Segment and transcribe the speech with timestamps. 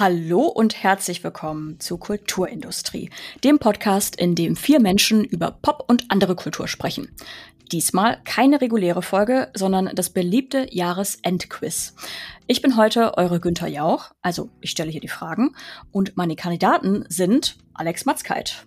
[0.00, 3.10] Hallo und herzlich willkommen zu Kulturindustrie,
[3.42, 7.08] dem Podcast, in dem vier Menschen über Pop und andere Kultur sprechen.
[7.72, 11.96] Diesmal keine reguläre Folge, sondern das beliebte Jahresendquiz.
[12.46, 15.56] Ich bin heute eure Günther Jauch, also ich stelle hier die Fragen,
[15.90, 18.64] und meine Kandidaten sind Alex Matzkeit.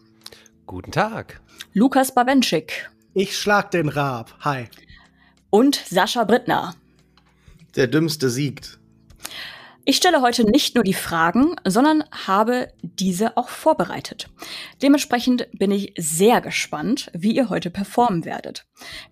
[0.65, 1.39] Guten Tag.
[1.71, 2.91] Lukas Bawenschik.
[3.13, 4.35] Ich schlag den Raab.
[4.41, 4.67] Hi.
[5.49, 6.75] Und Sascha Brittner.
[7.77, 8.80] Der Dümmste siegt.
[9.91, 14.29] Ich stelle heute nicht nur die Fragen, sondern habe diese auch vorbereitet.
[14.81, 18.65] Dementsprechend bin ich sehr gespannt, wie ihr heute performen werdet.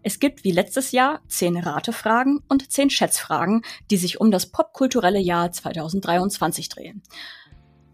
[0.04, 5.20] Es gibt wie letztes Jahr zehn Ratefragen und zehn Schätzfragen, die sich um das popkulturelle
[5.20, 7.04] Jahr 2023 drehen.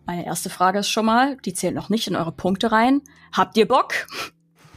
[0.06, 3.02] Meine erste Frage ist schon mal, die zählt noch nicht in eure Punkte rein.
[3.32, 3.96] Habt ihr Bock?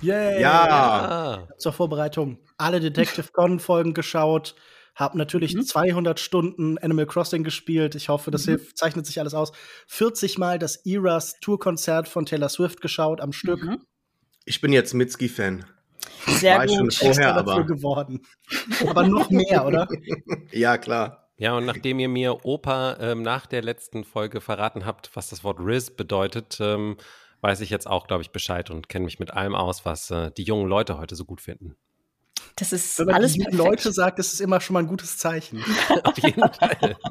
[0.00, 0.40] Yay.
[0.40, 1.46] Ja.
[1.58, 4.54] Zur Vorbereitung alle Detective Conan Folgen geschaut,
[4.98, 5.62] habe natürlich Mhm.
[5.64, 7.94] 200 Stunden Animal Crossing gespielt.
[7.94, 8.50] Ich hoffe, das Mhm.
[8.50, 9.52] hilft, zeichnet sich alles aus.
[9.86, 13.62] 40 Mal das Eras Tourkonzert von Taylor Swift geschaut am Stück.
[13.62, 13.78] Mhm.
[14.44, 15.64] Ich bin jetzt Mitski-Fan.
[16.26, 16.94] Sehr War ich schon gut.
[16.94, 17.64] vorher, aber.
[17.64, 18.26] geworden.
[18.86, 19.86] Aber noch mehr, oder?
[20.52, 21.28] Ja, klar.
[21.36, 25.44] Ja, und nachdem ihr mir Opa ähm, nach der letzten Folge verraten habt, was das
[25.44, 26.96] Wort Riz bedeutet, ähm,
[27.42, 30.32] weiß ich jetzt auch, glaube ich, Bescheid und kenne mich mit allem aus, was äh,
[30.36, 31.76] die jungen Leute heute so gut finden.
[32.58, 33.56] Das ist Wenn man alles perfekt.
[33.56, 35.64] Leute sagt, ist es immer schon mal ein gutes Zeichen.
[36.04, 36.96] Auf jeden Fall.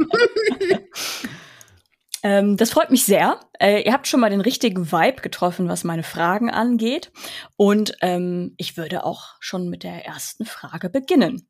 [2.24, 3.40] Ähm, das freut mich sehr.
[3.60, 7.12] Äh, ihr habt schon mal den richtigen Vibe getroffen, was meine Fragen angeht.
[7.58, 11.48] Und ähm, ich würde auch schon mit der ersten Frage beginnen.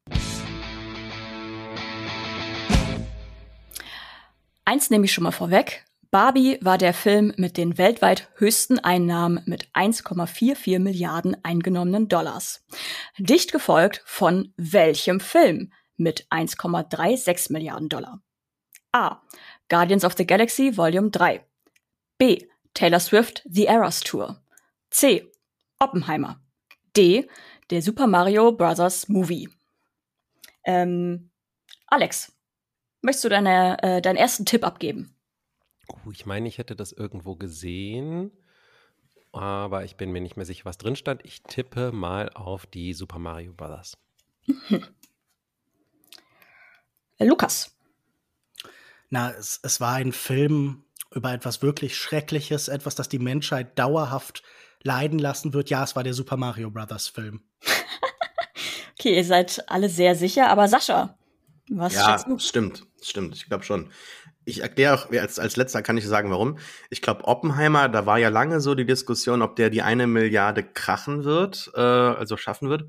[4.65, 5.86] Eins nehme ich schon mal vorweg.
[6.09, 12.65] Barbie war der Film mit den weltweit höchsten Einnahmen mit 1,44 Milliarden eingenommenen Dollars.
[13.17, 18.21] Dicht gefolgt von welchem Film mit 1,36 Milliarden Dollar?
[18.93, 19.21] A.
[19.69, 21.45] Guardians of the Galaxy Volume 3.
[22.17, 22.47] B.
[22.73, 24.41] Taylor Swift The Eras Tour.
[24.89, 25.29] C.
[25.79, 26.39] Oppenheimer.
[26.95, 27.27] D.
[27.69, 29.09] Der Super Mario Bros.
[29.09, 29.49] Movie.
[30.63, 31.31] Ähm,
[31.87, 32.31] Alex,
[33.01, 35.16] möchtest du deine, äh, deinen ersten Tipp abgeben?
[35.87, 38.31] Oh, ich meine, ich hätte das irgendwo gesehen,
[39.31, 41.23] aber ich bin mir nicht mehr sicher, was drin stand.
[41.25, 43.97] Ich tippe mal auf die Super Mario Brothers.
[47.19, 47.75] Lukas.
[49.09, 54.43] Na, es, es war ein Film über etwas wirklich Schreckliches, etwas, das die Menschheit dauerhaft
[54.83, 55.69] leiden lassen wird.
[55.69, 57.41] Ja, es war der Super Mario Brothers Film.
[58.99, 61.15] Okay, ihr seid alle sehr sicher, aber Sascha,
[61.69, 62.83] was ja, stimmt.
[62.99, 63.91] Stimmt, ich glaube schon.
[64.47, 66.57] Ich erkläre auch, als, als letzter kann ich sagen, warum.
[66.89, 70.63] Ich glaube, Oppenheimer, da war ja lange so die Diskussion, ob der die eine Milliarde
[70.63, 72.85] krachen wird, äh, also schaffen wird.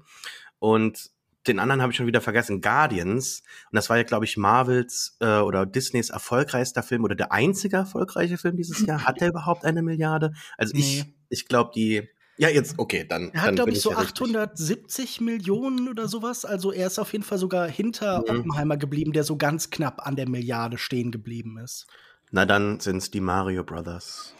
[0.60, 1.10] Und
[1.48, 3.42] den anderen habe ich schon wieder vergessen, Guardians.
[3.72, 7.76] Und das war ja, glaube ich, Marvels äh, oder Disneys erfolgreichster Film oder der einzige
[7.76, 9.04] erfolgreiche Film dieses Jahr.
[9.04, 10.34] Hat der überhaupt eine Milliarde?
[10.56, 11.14] Also ich, Nee.
[11.28, 12.08] ich glaube, die.
[12.40, 13.30] Ja, jetzt, okay, dann.
[13.32, 14.22] Er hat, glaube ich, so ja richtig.
[14.22, 16.44] 870 Millionen oder sowas.
[16.44, 18.38] Also er ist auf jeden Fall sogar hinter Mhm.
[18.38, 21.86] Oppenheimer geblieben, der so ganz knapp an der Milliarde stehen geblieben ist.
[22.30, 24.34] Na, dann sind es die Mario Brothers.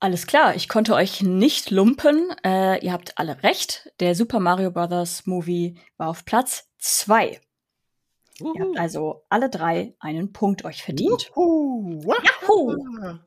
[0.00, 2.30] Alles klar, ich konnte euch nicht lumpen.
[2.44, 3.90] Äh, ihr habt alle recht.
[3.98, 5.26] Der Super Mario Bros.
[5.26, 6.68] Movie war auf Platz
[8.38, 8.52] zwei.
[8.54, 11.30] Ihr habt also alle drei einen Punkt euch verdient.
[11.34, 12.02] Juhu.
[12.46, 12.76] Juhu.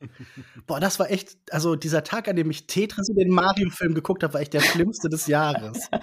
[0.67, 4.23] Boah, das war echt, also dieser Tag, an dem ich Tetris und den Mario-Film geguckt
[4.23, 5.89] habe, war echt der schlimmste des Jahres.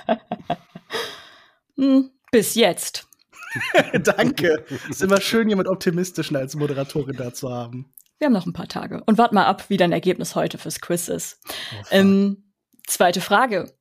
[1.78, 3.06] Hm, bis jetzt.
[4.02, 4.64] Danke.
[4.88, 7.92] Ist immer schön, jemand optimistischen als Moderatorin da zu haben.
[8.18, 9.02] Wir haben noch ein paar Tage.
[9.06, 11.38] Und wart mal ab, wie dein Ergebnis heute fürs Quiz ist.
[11.47, 11.84] Oh.
[11.92, 12.52] Ähm,
[12.86, 13.72] zweite Frage.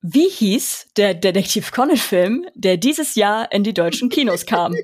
[0.00, 4.74] Wie hieß der Detektiv Conan-Film, der dieses Jahr in die deutschen Kinos kam?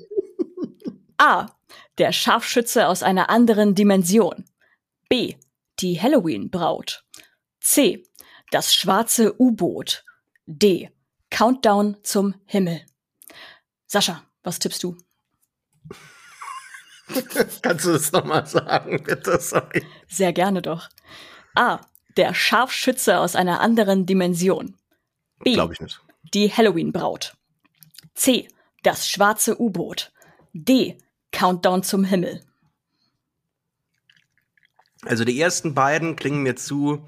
[1.17, 1.47] A.
[1.97, 4.43] Der Scharfschütze aus einer anderen Dimension.
[5.07, 5.35] B.
[5.79, 7.05] Die Halloween-Braut.
[7.61, 8.03] C.
[8.51, 10.03] Das schwarze U-Boot.
[10.47, 10.91] D.
[11.29, 12.81] Countdown zum Himmel.
[13.87, 14.97] Sascha, was tippst du?
[17.61, 19.39] Kannst du das nochmal sagen, bitte?
[19.39, 19.85] Sorry.
[20.09, 20.89] Sehr gerne doch.
[21.55, 21.79] A.
[22.17, 24.75] Der Scharfschütze aus einer anderen Dimension.
[25.43, 25.53] B.
[25.53, 26.01] Glaube ich nicht.
[26.33, 27.35] Die Halloween-Braut.
[28.13, 28.47] C.
[28.83, 30.11] Das schwarze U-Boot.
[30.53, 30.97] D.
[31.31, 32.41] Countdown zum Himmel.
[35.03, 37.07] Also die ersten beiden klingen mir zu.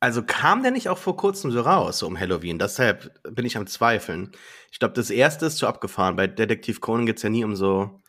[0.00, 2.58] Also kam der nicht auch vor kurzem so raus, so um Halloween?
[2.58, 4.32] Deshalb bin ich am Zweifeln.
[4.70, 6.16] Ich glaube, das erste ist zu abgefahren.
[6.16, 8.02] Bei Detektiv Conan geht's ja nie um so,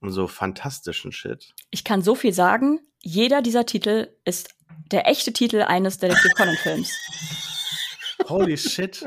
[0.00, 1.54] um so fantastischen Shit.
[1.70, 4.48] Ich kann so viel sagen, jeder dieser Titel ist
[4.90, 6.92] der echte Titel eines Detektiv Conan-Films.
[8.28, 9.04] Holy shit.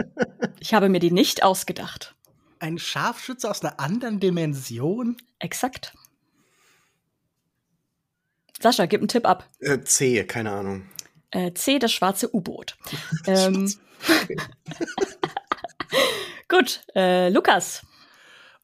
[0.60, 2.16] Ich habe mir die nicht ausgedacht.
[2.60, 5.18] Ein Scharfschütze aus einer anderen Dimension?
[5.40, 5.96] Exakt.
[8.60, 9.50] Sascha, gib einen Tipp ab.
[9.60, 10.84] Äh, C, keine Ahnung.
[11.32, 12.78] Äh, C, das schwarze U-Boot.
[13.26, 13.74] ähm,
[16.48, 17.82] Gut, äh, Lukas.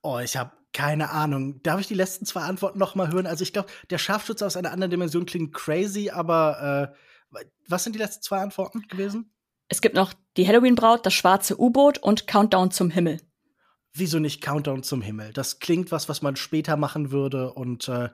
[0.01, 1.61] Oh, ich habe keine Ahnung.
[1.63, 3.25] Darf ich die letzten zwei Antworten noch mal hören?
[3.25, 6.93] Also ich glaube, der Scharfschütze aus einer anderen Dimension klingt crazy, aber
[7.33, 9.31] äh, was sind die letzten zwei Antworten gewesen?
[9.67, 13.21] Es gibt noch die Halloween-Braut, das schwarze U-Boot und Countdown zum Himmel.
[13.93, 15.33] Wieso nicht Countdown zum Himmel?
[15.33, 18.09] Das klingt was, was man später machen würde und äh,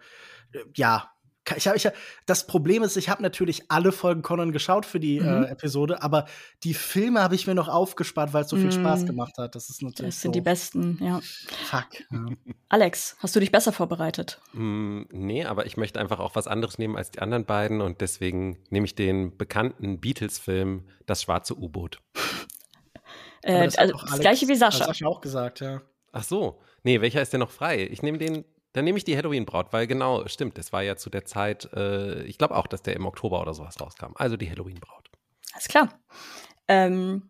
[0.76, 1.13] ja,
[1.56, 1.94] ich hab, ich hab,
[2.26, 5.44] das Problem ist, ich habe natürlich alle Folgen Conan geschaut für die mhm.
[5.44, 6.26] äh, Episode, aber
[6.64, 8.72] die Filme habe ich mir noch aufgespart, weil es so viel mhm.
[8.72, 9.56] Spaß gemacht hat.
[9.56, 10.14] Das ist natürlich.
[10.14, 10.40] Das sind so.
[10.40, 11.20] die besten, ja.
[11.66, 11.88] Fuck.
[12.12, 12.26] Ja.
[12.70, 14.40] Alex, hast du dich besser vorbereitet?
[14.54, 18.02] Mm, nee, aber ich möchte einfach auch was anderes nehmen als die anderen beiden und
[18.02, 22.02] deswegen nehme ich den bekannten Beatles-Film Das schwarze U-Boot.
[23.42, 24.80] äh, das, also, das gleiche wie Sascha.
[24.80, 25.82] Das Sascha auch gesagt, ja.
[26.14, 26.62] Ach so.
[26.84, 27.88] Nee, welcher ist denn noch frei?
[27.92, 31.10] Ich nehme den dann nehme ich die Halloween-Braut, weil genau, stimmt, das war ja zu
[31.10, 34.14] der Zeit, äh, ich glaube auch, dass der im Oktober oder sowas rauskam.
[34.16, 35.10] Also die Halloween-Braut.
[35.54, 35.90] Alles klar.
[36.68, 37.30] Ähm,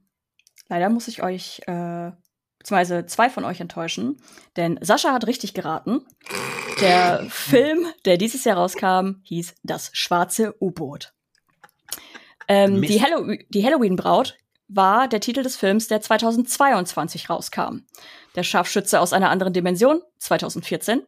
[0.70, 2.12] leider muss ich euch, äh,
[2.60, 4.22] beziehungsweise zwei von euch enttäuschen,
[4.56, 6.06] denn Sascha hat richtig geraten.
[6.80, 11.14] Der Film, der dieses Jahr rauskam, hieß Das schwarze U-Boot.
[12.48, 14.38] Ähm, die, Hallo die Halloween-Braut
[14.68, 17.80] war der Titel des Films, der 2022 rauskam.
[18.36, 21.04] Der Scharfschütze aus einer anderen Dimension 2014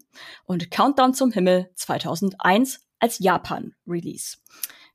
[0.46, 4.38] und Countdown zum Himmel 2001 als Japan-Release.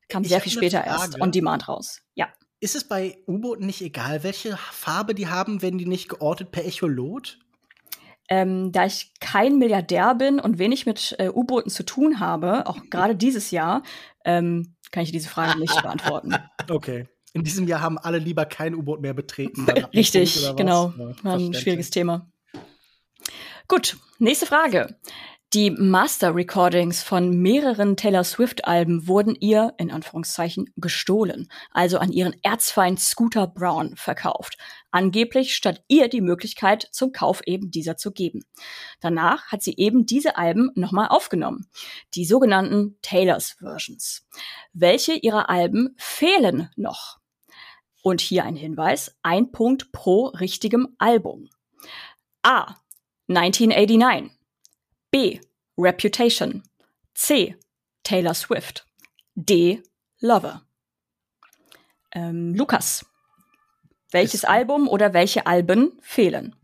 [0.08, 2.00] Kam sehr viel später erst on Demand raus.
[2.14, 2.28] Ja.
[2.60, 6.66] Ist es bei U-Booten nicht egal, welche Farbe die haben, wenn die nicht geortet per
[6.66, 7.38] Echolot?
[8.28, 12.78] Ähm, da ich kein Milliardär bin und wenig mit äh, U-Booten zu tun habe, auch
[12.90, 13.82] gerade dieses Jahr,
[14.24, 16.34] ähm, kann ich diese Frage nicht beantworten.
[16.68, 17.08] Okay.
[17.32, 19.68] In diesem Jahr haben alle lieber kein U-Boot mehr betreten.
[19.94, 20.92] Richtig, genau.
[21.24, 22.30] Ja, ein schwieriges Thema.
[23.68, 24.98] Gut, nächste Frage.
[25.52, 32.36] Die Master Recordings von mehreren Taylor Swift-Alben wurden ihr, in Anführungszeichen, gestohlen, also an ihren
[32.44, 34.58] Erzfeind Scooter Brown verkauft.
[34.92, 38.44] Angeblich statt ihr die Möglichkeit zum Kauf eben dieser zu geben.
[39.00, 41.68] Danach hat sie eben diese Alben nochmal aufgenommen.
[42.14, 44.28] Die sogenannten Taylors Versions.
[44.72, 47.19] Welche ihrer Alben fehlen noch?
[48.02, 51.48] Und hier ein Hinweis, ein Punkt pro richtigem Album.
[52.42, 52.74] A.
[53.28, 54.30] 1989.
[55.10, 55.40] B.
[55.76, 56.62] Reputation.
[57.14, 57.56] C.
[58.02, 58.86] Taylor Swift.
[59.34, 59.82] D.
[60.20, 60.62] Lover.
[62.12, 63.06] Ähm, Lukas.
[64.10, 66.56] Welches Album oder welche Alben fehlen?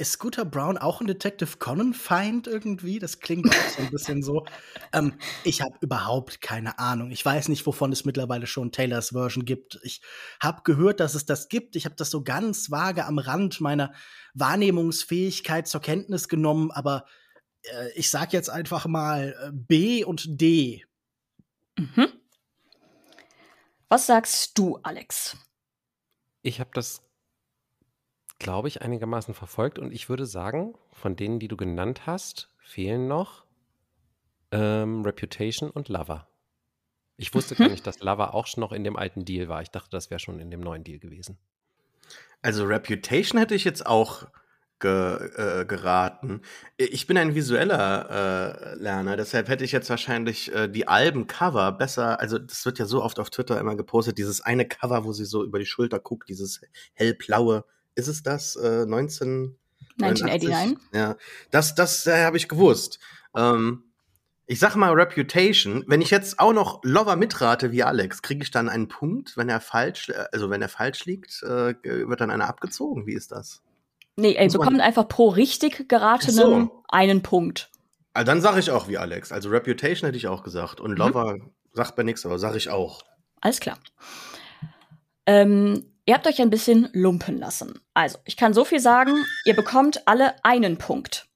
[0.00, 3.00] Ist Scooter Brown auch ein Detective Conan-Feind irgendwie?
[3.00, 4.46] Das klingt auch so ein bisschen so.
[4.92, 7.10] Ähm, ich habe überhaupt keine Ahnung.
[7.10, 9.80] Ich weiß nicht, wovon es mittlerweile schon Taylors Version gibt.
[9.82, 10.00] Ich
[10.40, 11.74] habe gehört, dass es das gibt.
[11.74, 13.92] Ich habe das so ganz vage am Rand meiner
[14.34, 17.04] Wahrnehmungsfähigkeit zur Kenntnis genommen, aber
[17.62, 20.84] äh, ich sag jetzt einfach mal äh, B und D.
[21.76, 22.06] Mhm.
[23.88, 25.36] Was sagst du, Alex?
[26.42, 27.02] Ich habe das
[28.38, 29.78] glaube ich, einigermaßen verfolgt.
[29.78, 33.44] Und ich würde sagen, von denen, die du genannt hast, fehlen noch
[34.50, 36.28] ähm, Reputation und Lover.
[37.16, 37.72] Ich wusste gar mhm.
[37.72, 39.60] nicht, dass Lover auch schon noch in dem alten Deal war.
[39.62, 41.38] Ich dachte, das wäre schon in dem neuen Deal gewesen.
[42.42, 44.28] Also Reputation hätte ich jetzt auch
[44.78, 46.42] ge, äh, geraten.
[46.76, 52.20] Ich bin ein visueller äh, Lerner, deshalb hätte ich jetzt wahrscheinlich äh, die Albencover besser,
[52.20, 55.24] also das wird ja so oft auf Twitter immer gepostet, dieses eine Cover, wo sie
[55.24, 56.60] so über die Schulter guckt, dieses
[56.94, 57.64] hellblaue
[57.98, 58.56] ist es das?
[58.56, 59.56] Äh, 19,
[60.00, 60.78] 1989?
[60.92, 61.16] Ja,
[61.50, 63.00] das, das äh, habe ich gewusst.
[63.36, 63.82] Ähm,
[64.46, 65.84] ich sag mal Reputation.
[65.86, 69.48] Wenn ich jetzt auch noch Lover mitrate wie Alex, kriege ich dann einen Punkt, wenn
[69.48, 73.06] er falsch, äh, also wenn er falsch liegt, äh, wird dann einer abgezogen.
[73.06, 73.62] Wie ist das?
[74.16, 76.84] Nee, ey, bekommt einfach pro richtig geratenem so.
[76.88, 77.70] einen Punkt.
[78.14, 79.32] Also dann sage ich auch wie Alex.
[79.32, 80.80] Also Reputation hätte ich auch gesagt.
[80.80, 80.96] Und mhm.
[80.96, 81.50] Lover mhm.
[81.72, 83.02] sagt mir nichts, aber sage ich auch.
[83.40, 83.78] Alles klar.
[85.26, 87.80] Ähm, Ihr habt euch ein bisschen lumpen lassen.
[87.92, 91.28] Also, ich kann so viel sagen, ihr bekommt alle einen Punkt.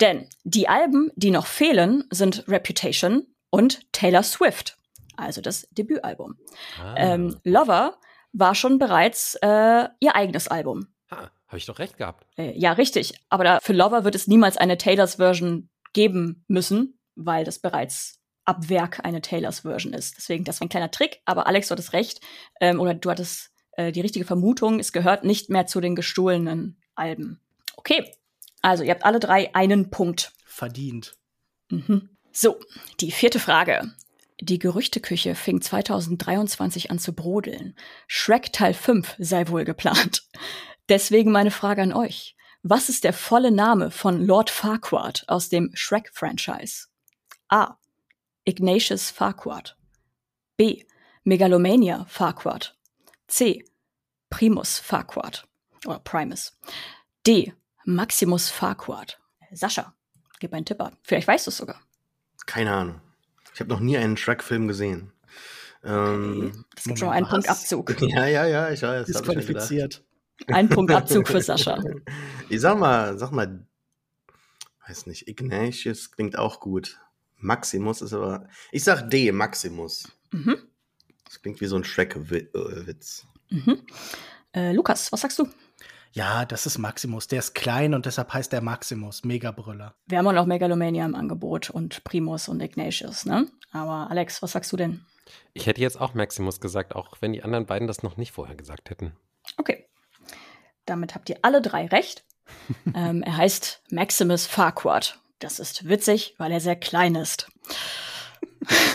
[0.00, 4.78] Denn die Alben, die noch fehlen, sind Reputation und Taylor Swift,
[5.16, 6.38] also das Debütalbum.
[6.80, 6.94] Ah.
[6.96, 7.98] Ähm, Lover
[8.32, 10.86] war schon bereits äh, ihr eigenes Album.
[11.10, 12.24] Ha, habe ich doch recht gehabt.
[12.36, 13.14] Äh, ja, richtig.
[13.30, 18.20] Aber da, für Lover wird es niemals eine Taylors Version geben müssen, weil das bereits
[18.44, 20.18] ab Werk eine Taylors Version ist.
[20.18, 22.20] Deswegen, das war ein kleiner Trick, aber Alex, du hattest recht.
[22.60, 26.80] Ähm, oder du hattest äh, die richtige Vermutung, es gehört nicht mehr zu den gestohlenen
[26.94, 27.40] Alben.
[27.76, 28.12] Okay,
[28.60, 30.32] also ihr habt alle drei einen Punkt.
[30.44, 31.16] Verdient.
[31.68, 32.10] Mhm.
[32.32, 32.60] So,
[33.00, 33.92] die vierte Frage.
[34.40, 37.76] Die Gerüchteküche fing 2023 an zu brodeln.
[38.06, 40.26] Shrek Teil 5 sei wohl geplant.
[40.88, 42.34] Deswegen meine Frage an euch.
[42.62, 46.86] Was ist der volle Name von Lord Farquaad aus dem Shrek-Franchise?
[47.48, 47.76] A.
[48.44, 49.62] Ignatius Farquhar.
[50.56, 50.84] B.
[51.24, 52.60] Megalomania Farquhar.
[53.32, 53.64] C.
[54.28, 55.32] Primus Farquhar.
[55.86, 56.52] Oder Primus.
[57.26, 57.54] D.
[57.86, 59.06] Maximus Farquhar.
[59.52, 59.94] Sascha,
[60.38, 60.92] gib einen Tipp ab.
[61.02, 61.80] Vielleicht weißt du es sogar.
[62.44, 63.00] Keine Ahnung.
[63.54, 65.12] Ich habe noch nie einen Shrek-Film gesehen.
[65.82, 67.26] Ähm, Das gibt schon mal einen?
[67.26, 67.98] Punkt Abzug.
[68.02, 69.06] ja, ja, ja, ich weiß.
[69.06, 69.08] gedacht.
[69.08, 70.04] Disqualifiziert.
[70.48, 71.82] Ein Punkt Abzug für Sascha.
[72.50, 73.66] Ich sag mal, sag mal,
[74.86, 77.00] weiß nicht, Ignatius klingt auch gut.
[77.38, 78.46] Maximus ist aber.
[78.72, 80.12] Ich sag D, Maximus.
[80.32, 80.58] Mhm.
[81.32, 83.24] Das klingt wie so ein Shrek-Witz.
[83.48, 83.80] Mhm.
[84.54, 85.48] Äh, Lukas, was sagst du?
[86.12, 87.26] Ja, das ist Maximus.
[87.26, 89.24] Der ist klein und deshalb heißt der Maximus.
[89.24, 89.94] Megabrüller.
[90.04, 93.46] Wir haben auch noch Megalomania im Angebot und Primus und Ignatius, ne?
[93.70, 95.06] Aber Alex, was sagst du denn?
[95.54, 98.54] Ich hätte jetzt auch Maximus gesagt, auch wenn die anderen beiden das noch nicht vorher
[98.54, 99.16] gesagt hätten.
[99.56, 99.86] Okay.
[100.84, 102.26] Damit habt ihr alle drei recht.
[102.94, 105.00] ähm, er heißt Maximus Farquhar.
[105.38, 107.50] Das ist witzig, weil er sehr klein ist.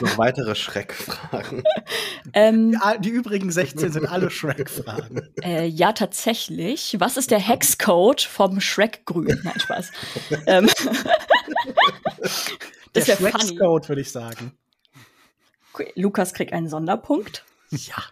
[0.01, 1.63] Noch weitere Schreckfragen.
[2.33, 5.29] Ähm, Die, die übrigen 16 sind alle Shrek-Fragen.
[5.43, 6.97] Äh, ja, tatsächlich.
[6.99, 9.39] Was ist der Hexcode vom Shrek-Grün?
[9.43, 9.91] Nein, Spaß.
[10.45, 10.67] ähm,
[12.17, 12.29] Der
[12.93, 13.47] das wäre funny.
[13.47, 14.51] Shrek-Code, würde ich sagen.
[15.95, 17.45] Lukas kriegt einen Sonderpunkt.
[17.71, 18.03] Ja.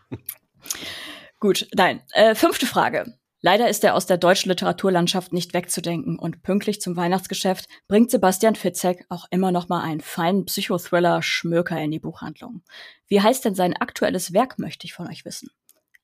[1.40, 2.02] Gut, nein.
[2.14, 3.18] Äh, fünfte Frage.
[3.46, 8.56] Leider ist er aus der deutschen Literaturlandschaft nicht wegzudenken und pünktlich zum Weihnachtsgeschäft bringt Sebastian
[8.56, 12.64] Fitzek auch immer noch mal einen feinen Psychothriller-Schmöker in die Buchhandlung.
[13.06, 15.52] Wie heißt denn sein aktuelles Werk, möchte ich von euch wissen.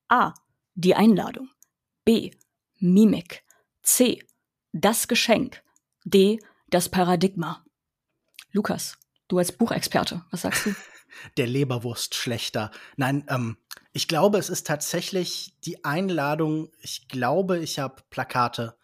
[0.06, 0.34] A.
[0.76, 1.48] Die Einladung.
[2.04, 2.30] B.
[2.78, 3.42] Mimik.
[3.82, 4.24] C.
[4.70, 5.64] Das Geschenk.
[6.04, 6.38] D.
[6.68, 7.64] Das Paradigma.
[8.52, 8.96] Lukas,
[9.26, 10.74] du als Buchexperte, was sagst du?
[11.36, 12.70] Der Leberwurst schlechter.
[12.96, 13.56] Nein, ähm,
[13.92, 16.70] ich glaube, es ist tatsächlich die Einladung.
[16.80, 18.76] Ich glaube, ich habe Plakate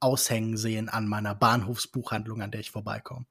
[0.00, 3.26] aushängen sehen an meiner Bahnhofsbuchhandlung, an der ich vorbeikomme.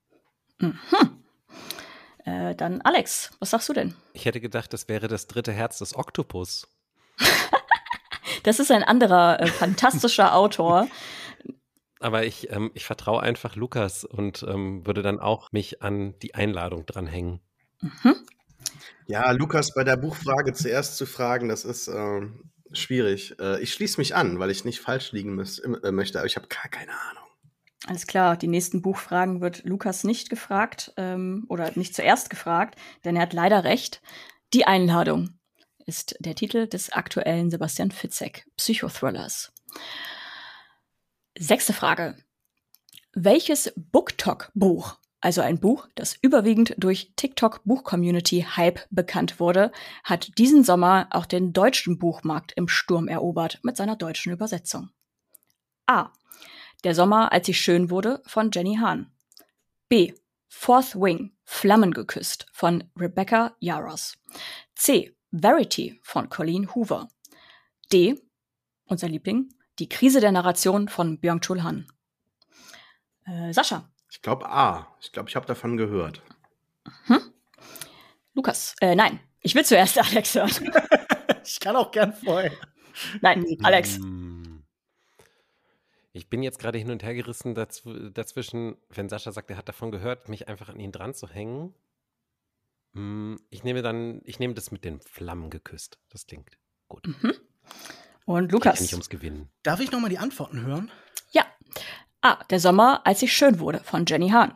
[2.26, 3.96] Äh, dann Alex, was sagst du denn?
[4.14, 6.68] Ich hätte gedacht, das wäre das dritte Herz des Oktopus.
[8.44, 10.88] Das ist ein anderer äh, fantastischer Autor.
[12.02, 16.36] Aber ich, ähm, ich vertraue einfach Lukas und ähm, würde dann auch mich an die
[16.36, 17.40] Einladung dranhängen.
[19.08, 23.36] Ja, Lukas, bei der Buchfrage zuerst zu fragen, das ist ähm, schwierig.
[23.40, 26.36] Äh, ich schließe mich an, weil ich nicht falsch liegen müß, äh, möchte, aber ich
[26.36, 27.24] habe gar keine Ahnung.
[27.86, 33.18] Alles klar, die nächsten Buchfragen wird Lukas nicht gefragt ähm, oder nicht zuerst gefragt, denn
[33.18, 34.02] er hat leider recht.
[34.54, 35.38] Die Einladung
[35.86, 39.52] ist der Titel des aktuellen Sebastian Fitzek Psychothrillers.
[41.38, 42.16] Sechste Frage.
[43.14, 49.72] Welches BookTok-Buch, also ein Buch, das überwiegend durch TikTok-Buch-Community-Hype bekannt wurde,
[50.04, 54.90] hat diesen Sommer auch den deutschen Buchmarkt im Sturm erobert mit seiner deutschen Übersetzung?
[55.88, 56.10] A.
[56.84, 59.14] Der Sommer, als ich schön wurde von Jenny Hahn.
[59.88, 60.14] B.
[60.50, 64.18] Fourth Wing, Flammen geküsst von Rebecca Yaros.
[64.76, 65.16] C.
[65.32, 67.08] Verity von Colleen Hoover.
[67.94, 68.22] D.
[68.88, 71.88] Unser Liebling, Die Krise der Narration von Byung-Chul Han.
[73.26, 74.96] Äh, Sascha, Ich glaube A.
[75.02, 76.22] Ich glaube, ich habe davon gehört.
[78.36, 80.52] Lukas, äh, nein, ich will zuerst Alex hören.
[81.46, 82.54] Ich kann auch gern vorher.
[83.22, 83.98] Nein, Alex.
[83.98, 84.64] Hm.
[86.14, 89.68] Ich bin jetzt gerade hin und her gerissen dazw dazwischen, wenn Sascha sagt, er hat
[89.68, 91.74] davon gehört, mich einfach an ihn dran zu hängen.
[92.94, 95.98] Hm, Ich nehme dann, ich nehme das mit den Flammen geküsst.
[96.12, 96.50] Das klingt
[96.88, 97.08] gut.
[98.26, 98.76] Und Geht Lukas.
[98.78, 99.50] ja nicht ums Gewinnen.
[99.64, 100.92] Darf ich noch mal die Antworten hören?
[101.32, 101.46] Ja.
[102.24, 102.42] A.
[102.50, 104.54] Der Sommer, als ich schön wurde von Jenny Hahn.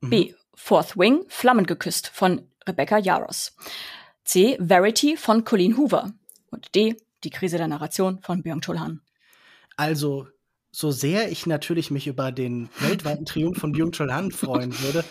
[0.00, 0.32] B.
[0.54, 3.54] Fourth Wing, Flammen geküsst von Rebecca Yaros.
[4.24, 4.56] C.
[4.58, 6.14] Verity von Colleen Hoover.
[6.50, 6.96] Und D.
[7.22, 9.02] Die Krise der Narration von Byung-Chul Han.
[9.76, 10.28] Also,
[10.70, 15.04] so sehr ich natürlich mich über den weltweiten Triumph von Byung-Chul Han freuen würde,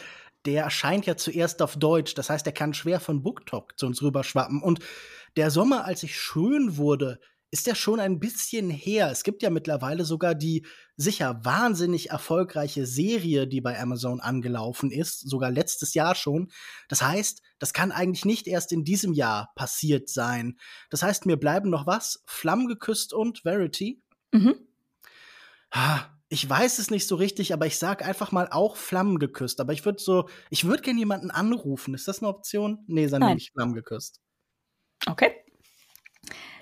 [0.45, 2.15] der erscheint ja zuerst auf Deutsch.
[2.15, 4.63] Das heißt, er kann schwer von BookTok zu uns rüberschwappen.
[4.63, 4.79] Und
[5.35, 7.19] der Sommer, als ich schön wurde,
[7.51, 9.09] ist ja schon ein bisschen her.
[9.11, 10.65] Es gibt ja mittlerweile sogar die
[10.95, 16.51] sicher wahnsinnig erfolgreiche Serie, die bei Amazon angelaufen ist, sogar letztes Jahr schon.
[16.89, 20.59] Das heißt, das kann eigentlich nicht erst in diesem Jahr passiert sein.
[20.89, 22.23] Das heißt, mir bleiben noch was?
[22.25, 24.01] Flammen geküsst und Verity?
[24.31, 24.55] Mhm.
[26.29, 29.59] Ich weiß es nicht so richtig, aber ich sag einfach mal auch Flammen geküsst.
[29.59, 31.95] Aber ich würde so, ich würde gerne jemanden anrufen.
[31.95, 32.83] Ist das eine Option?
[32.85, 34.21] Nee, dann nehme ich Flammen geküsst.
[35.07, 35.33] Okay.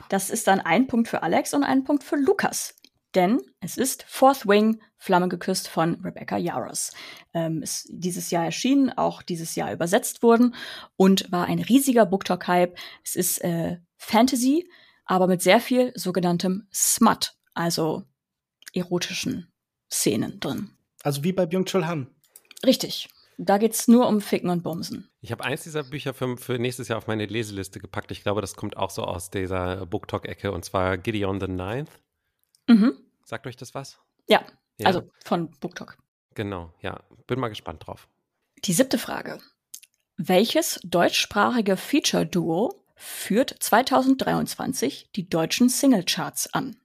[0.10, 2.76] Das ist dann ein Punkt für Alex und ein Punkt für Lukas.
[3.16, 6.92] Denn es ist Fourth Wing, Flamme geküsst von Rebecca Yaros.
[7.34, 10.56] Ähm, ist dieses Jahr erschienen, auch dieses Jahr übersetzt worden
[10.98, 12.78] und war ein riesiger BookTok-Hype.
[13.04, 14.70] Es ist äh, Fantasy,
[15.06, 18.04] aber mit sehr viel sogenanntem Smut, also
[18.74, 19.52] erotischen
[19.92, 20.72] Szenen drin.
[21.04, 22.08] Also wie bei Byung-Chul Han.
[22.66, 23.10] Richtig.
[23.39, 25.10] Da geht's nur um Ficken und Bumsen.
[25.22, 28.12] Ich habe eins dieser Bücher für, für nächstes Jahr auf meine Leseliste gepackt.
[28.12, 31.91] Ich glaube, das kommt auch so aus dieser Booktalk-Ecke und zwar Gideon the Ninth.
[32.67, 32.98] Mhm.
[33.24, 34.00] Sagt euch das was?
[34.27, 34.44] Ja,
[34.77, 34.88] Ja.
[34.88, 35.98] also von BookTalk.
[36.34, 37.00] Genau, ja.
[37.27, 38.08] Bin mal gespannt drauf.
[38.65, 39.39] Die siebte Frage.
[40.17, 46.77] Welches deutschsprachige Feature-Duo führt 2023 die deutschen Singlecharts an?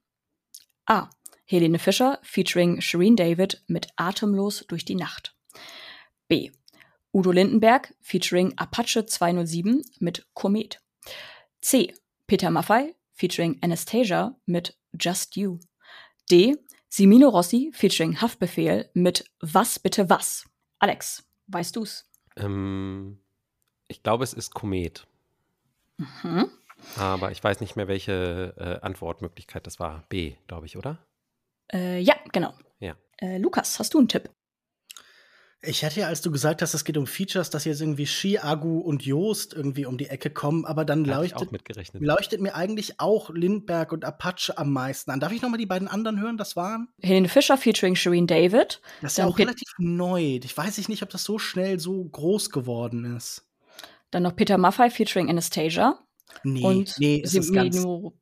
[0.85, 1.09] A.
[1.45, 5.32] Helene Fischer featuring Shireen David mit Atemlos durch die Nacht.
[6.27, 6.51] B.
[7.13, 10.79] Udo Lindenberg featuring Apache 207 mit Komet.
[11.61, 11.93] C.
[12.27, 15.59] Peter Maffay featuring Anastasia mit Just You.
[16.29, 16.55] D.
[16.89, 20.45] Simino Rossi featuring Haftbefehl mit Was bitte was?
[20.79, 22.05] Alex, weißt du's?
[22.35, 23.19] Ähm,
[23.87, 25.05] ich glaube, es ist Komet.
[25.97, 26.49] Mhm.
[26.97, 30.03] Aber ich weiß nicht mehr, welche äh, Antwortmöglichkeit das war.
[30.09, 31.05] B, glaube ich, oder?
[31.71, 32.53] Äh, ja, genau.
[32.79, 32.95] Ja.
[33.17, 34.29] Äh, Lukas, hast du einen Tipp?
[35.65, 38.37] Ich hätte ja, als du gesagt hast, es geht um Features, dass jetzt irgendwie Shi,
[38.37, 41.49] Agu und Joost irgendwie um die Ecke kommen, aber dann leuchtet,
[41.93, 45.21] leuchtet mir eigentlich auch Lindberg und Apache am meisten an.
[45.21, 46.37] Darf ich noch mal die beiden anderen hören?
[46.37, 46.89] Das waren?
[47.01, 48.81] Helene Fischer featuring Shireen David.
[49.01, 50.39] Das ist ja auch Pet- relativ neu.
[50.43, 53.47] Ich weiß ich nicht, ob das so schnell so groß geworden ist.
[54.11, 55.97] Dann noch Peter Maffay featuring Anastasia.
[56.43, 58.13] Nee, und nee, es ist ganz, Simino.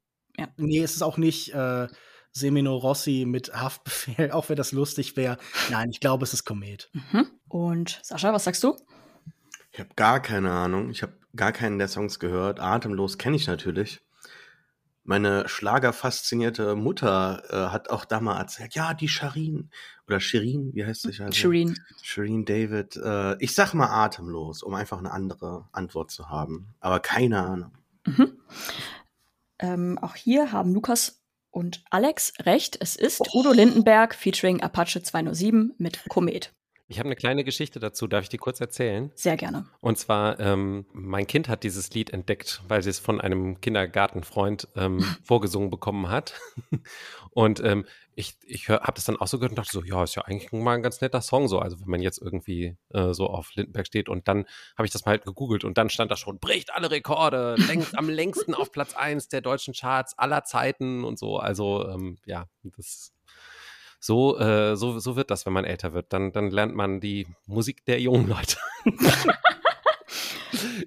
[0.58, 1.88] nee, es ist auch nicht äh,
[2.34, 5.38] Semino Rossi mit Haftbefehl, auch wenn das lustig wäre.
[5.70, 6.90] Nein, ich glaube, es ist Komet.
[6.94, 7.28] Mhm.
[7.48, 8.76] Und Sascha, was sagst du?
[9.72, 10.90] Ich habe gar keine Ahnung.
[10.90, 12.60] Ich habe gar keinen der Songs gehört.
[12.60, 14.02] Atemlos kenne ich natürlich.
[15.04, 19.72] Meine schlagerfaszinierte Mutter äh, hat auch da mal erzählt, ja, die Sharin
[20.06, 21.24] oder Shirin, wie heißt sie?
[21.24, 21.32] Also?
[21.32, 21.76] Shireen.
[22.04, 22.98] Shireen David.
[22.98, 26.76] Äh, ich sag mal atemlos, um einfach eine andere Antwort zu haben.
[26.80, 27.72] Aber keine Ahnung.
[28.06, 28.38] Mhm.
[29.58, 31.21] Ähm, auch hier haben Lukas
[31.52, 32.78] und Alex recht.
[32.80, 36.54] Es ist Udo Lindenberg featuring Apache 207 mit Komet.
[36.92, 38.06] Ich habe eine kleine Geschichte dazu.
[38.06, 39.12] Darf ich die kurz erzählen?
[39.16, 39.66] Sehr gerne.
[39.80, 44.68] Und zwar, ähm, mein Kind hat dieses Lied entdeckt, weil sie es von einem Kindergartenfreund
[44.76, 46.34] ähm, vorgesungen bekommen hat.
[47.32, 50.16] Und ähm, ich, ich habe das dann auch so gehört und dachte so, ja, ist
[50.16, 51.60] ja eigentlich mal ein ganz netter Song so.
[51.60, 54.46] Also wenn man jetzt irgendwie äh, so auf Lindenberg steht und dann
[54.78, 57.98] habe ich das mal halt gegoogelt und dann stand da schon, bricht alle Rekorde, längst,
[57.98, 61.38] am längsten auf Platz 1 der deutschen Charts aller Zeiten und so.
[61.38, 63.14] Also ähm, ja, das
[64.04, 66.12] so, äh, so, so wird das, wenn man älter wird.
[66.12, 68.58] Dann, dann lernt man die Musik der jungen Leute.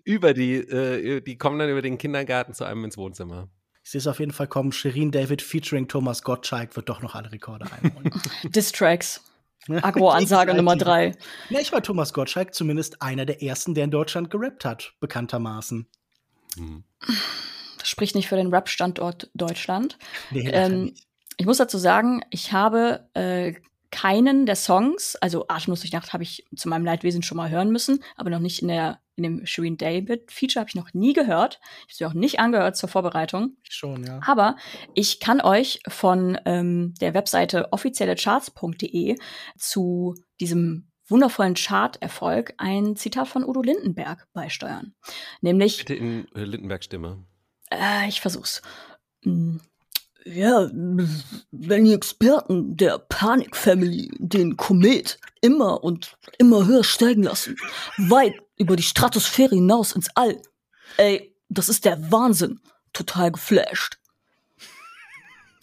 [0.05, 3.49] über die, äh, die kommen dann über den Kindergarten zu einem ins Wohnzimmer.
[3.85, 4.73] Ich sehe es auf jeden Fall kommen.
[4.73, 8.11] Shirin David featuring Thomas Gottschalk wird doch noch alle Rekorde einholen.
[8.45, 9.23] Distracks.
[9.69, 11.15] Agro-Ansage Nummer drei.
[11.51, 15.87] Ja, ich war Thomas Gottschalk zumindest einer der ersten, der in Deutschland gerappt hat, bekanntermaßen.
[16.57, 16.83] Hm.
[17.79, 19.99] Das spricht nicht für den Rap-Standort Deutschland.
[20.33, 21.07] Nee, Ähm, nicht.
[21.37, 23.55] Ich muss dazu sagen, ich habe äh,
[23.91, 27.71] keinen der Songs, also Atemlos durch Nacht habe ich zu meinem Leidwesen schon mal hören
[27.71, 31.13] müssen, aber noch nicht in der in dem Shireen David Feature habe ich noch nie
[31.13, 31.61] gehört.
[31.63, 33.57] Ich habe sie auch nicht angehört zur Vorbereitung.
[33.63, 34.21] Schon, ja.
[34.27, 34.57] Aber
[34.95, 39.17] ich kann euch von ähm, der Webseite offiziellecharts.de
[39.57, 44.95] zu diesem wundervollen Chart-Erfolg ein Zitat von Udo Lindenberg beisteuern.
[45.41, 47.25] Nämlich, Bitte in äh, Lindenberg-Stimme.
[47.71, 48.63] äh, ich versuch's.
[49.23, 49.59] Mm,
[50.25, 57.57] Ja, wenn die Experten der Panic Family den Komet immer und immer höher steigen lassen,
[57.99, 60.41] weit über die Stratosphäre hinaus ins All,
[60.97, 62.61] ey, das ist der Wahnsinn.
[62.93, 63.99] Total geflasht.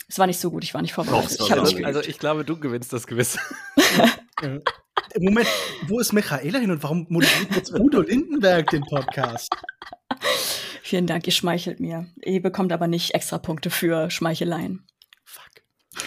[0.08, 1.40] Es war nicht so gut, ich war nicht vorbereitet.
[1.40, 1.86] Doch, Ich geübt.
[1.86, 3.40] Also ich glaube, du gewinnst das gewiss.
[5.20, 5.48] Moment,
[5.88, 9.50] wo ist Michaela hin und warum moderiert jetzt Udo Lindenberg den Podcast?
[10.92, 12.06] Vielen Dank, ihr schmeichelt mir.
[12.22, 14.86] Ihr bekommt aber nicht extra Punkte für Schmeicheleien.
[15.24, 15.64] Fuck.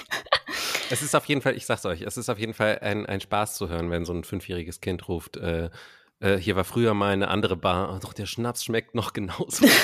[0.91, 3.23] Es ist auf jeden Fall, ich sag's euch, es ist auf jeden Fall ein, ein
[3.23, 5.71] Spaß zu hören, wenn so ein fünfjähriges Kind ruft, äh,
[6.21, 9.67] äh, hier war früher mal eine andere Bar, doch der Schnaps schmeckt noch genauso.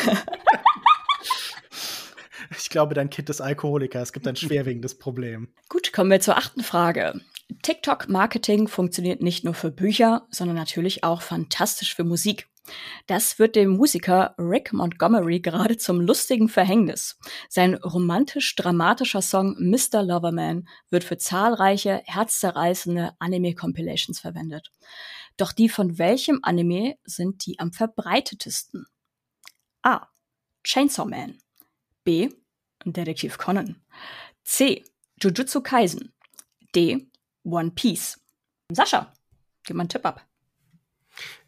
[2.58, 4.02] Ich glaube, dein Kind ist Alkoholiker.
[4.02, 5.48] Es gibt ein schwerwiegendes Problem.
[5.68, 7.20] Gut, kommen wir zur achten Frage.
[7.62, 12.48] TikTok-Marketing funktioniert nicht nur für Bücher, sondern natürlich auch fantastisch für Musik.
[13.06, 17.18] Das wird dem Musiker Rick Montgomery gerade zum lustigen Verhängnis.
[17.48, 20.02] Sein romantisch-dramatischer Song Mr.
[20.02, 24.70] Loverman wird für zahlreiche herzzerreißende Anime-Compilations verwendet.
[25.36, 28.86] Doch die von welchem Anime sind die am verbreitetesten?
[29.82, 30.06] A.
[30.64, 31.38] Chainsaw Man.
[32.04, 32.30] B.
[32.84, 33.82] Detektiv Conan.
[34.44, 34.84] C.
[35.20, 36.12] Jujutsu Kaisen.
[36.74, 37.10] D.
[37.44, 38.20] One Piece.
[38.72, 39.12] Sascha,
[39.64, 40.26] gib mal einen Tipp ab.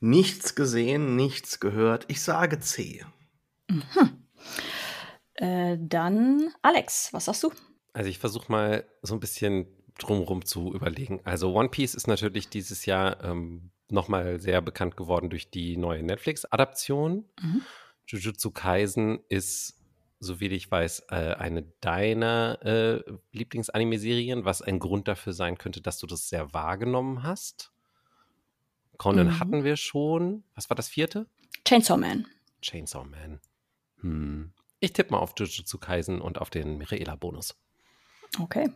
[0.01, 2.05] Nichts gesehen, nichts gehört.
[2.09, 3.05] Ich sage C.
[5.35, 7.53] Äh, dann Alex, was sagst du?
[7.95, 9.67] Also ich versuche mal so ein bisschen
[9.99, 11.21] drumrum zu überlegen.
[11.25, 16.03] Also One Piece ist natürlich dieses Jahr ähm, nochmal sehr bekannt geworden durch die neue
[16.03, 17.25] Netflix-Adaption.
[17.41, 17.63] Mhm.
[18.07, 19.79] Jujutsu Kaisen ist,
[20.19, 25.99] soviel ich weiß, äh, eine deiner äh, Lieblingsanime-Serien, was ein Grund dafür sein könnte, dass
[25.99, 27.73] du das sehr wahrgenommen hast.
[28.99, 29.41] Conan mhm.
[29.41, 30.45] hatten wir schon.
[30.55, 31.27] Was war das vierte?
[31.65, 32.27] Chainsaw Man.
[32.61, 33.41] Chainsaw Man.
[34.01, 34.53] Hm.
[34.81, 37.55] Ich tippe mal auf Jujutsu Kaisen und auf den Michaela-Bonus.
[38.41, 38.71] Okay.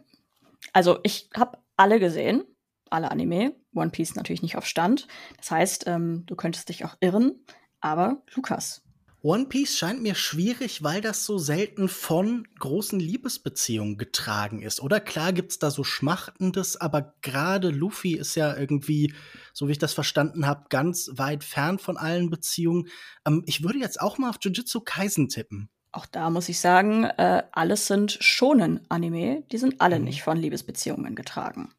[0.72, 2.44] Also ich habe alle gesehen,
[2.90, 3.55] alle Anime.
[3.74, 5.09] One Piece natürlich nicht auf Stand.
[5.37, 7.44] Das heißt, ähm, du könntest dich auch irren.
[7.81, 8.83] Aber Lukas,
[9.26, 14.80] One Piece scheint mir schwierig, weil das so selten von großen Liebesbeziehungen getragen ist.
[14.80, 19.12] Oder klar gibt's da so Schmachtendes, aber gerade Luffy ist ja irgendwie,
[19.52, 22.86] so wie ich das verstanden habe, ganz weit fern von allen Beziehungen.
[23.26, 25.70] Ähm, ich würde jetzt auch mal auf Jujutsu Kaisen tippen.
[25.90, 29.42] Auch da muss ich sagen, äh, alles sind schonen Anime.
[29.50, 30.04] Die sind alle mhm.
[30.04, 31.74] nicht von Liebesbeziehungen getragen.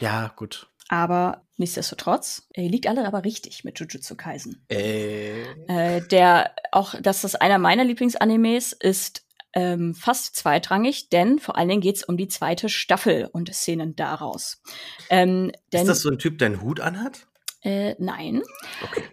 [0.00, 0.69] Ja, gut.
[0.92, 4.66] Aber nichtsdestotrotz, er liegt alle aber richtig mit Jujutsu Kaisen.
[4.68, 5.44] Äh.
[5.68, 11.68] Äh, der, auch, dass das einer meiner Lieblingsanimes ist, ähm, fast zweitrangig, denn vor allen
[11.68, 14.62] Dingen geht es um die zweite Staffel und Szenen daraus.
[15.10, 17.28] Ähm, denn, ist das so ein Typ, der einen Hut anhat?
[17.62, 18.42] Äh, nein.
[18.82, 19.04] Okay.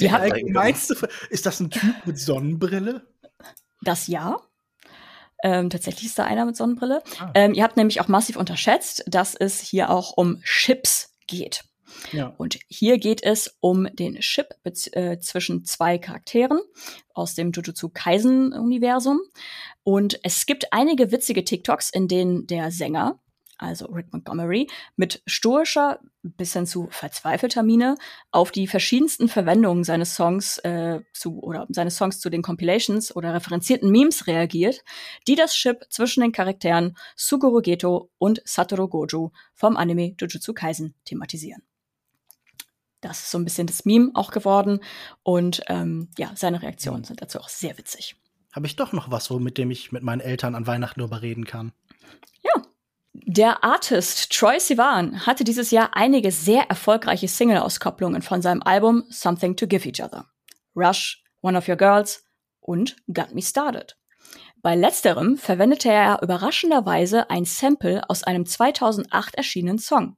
[0.00, 0.94] Die hat, meinst du,
[1.30, 3.06] ist das ein Typ mit Sonnenbrille?
[3.80, 4.36] Das ja.
[5.42, 7.02] Ähm, tatsächlich ist da einer mit Sonnenbrille.
[7.20, 7.30] Ah.
[7.34, 11.64] Ähm, ihr habt nämlich auch massiv unterschätzt, dass es hier auch um Chips geht.
[12.12, 12.34] Ja.
[12.36, 16.60] Und hier geht es um den Chip äh, zwischen zwei Charakteren
[17.14, 19.20] aus dem Jujutsu Kaisen Universum.
[19.84, 23.18] Und es gibt einige witzige TikToks, in denen der Sänger
[23.58, 27.96] also Rick Montgomery, mit stoischer bis hin zu verzweifelter Miene
[28.30, 33.34] auf die verschiedensten Verwendungen seines Songs äh, zu oder seines Songs zu den Compilations oder
[33.34, 34.82] referenzierten Memes reagiert,
[35.26, 40.94] die das Chip zwischen den Charakteren Suguru Geto und Satoru Gojo vom Anime Jujutsu Kaisen
[41.04, 41.62] thematisieren.
[43.00, 44.80] Das ist so ein bisschen das Meme auch geworden
[45.22, 48.16] und ähm, ja, seine Reaktionen sind dazu auch sehr witzig.
[48.52, 51.44] Habe ich doch noch was, womit dem ich mit meinen Eltern an Weihnachten darüber reden
[51.44, 51.72] kann?
[52.42, 52.62] Ja,
[53.24, 59.56] der Artist Troy Sivan hatte dieses Jahr einige sehr erfolgreiche Single-Auskopplungen von seinem Album Something
[59.56, 60.26] to Give Each Other.
[60.76, 62.24] Rush, One of Your Girls
[62.60, 63.96] und Got Me Started.
[64.60, 70.16] Bei letzterem verwendete er überraschenderweise ein Sample aus einem 2008 erschienenen Song.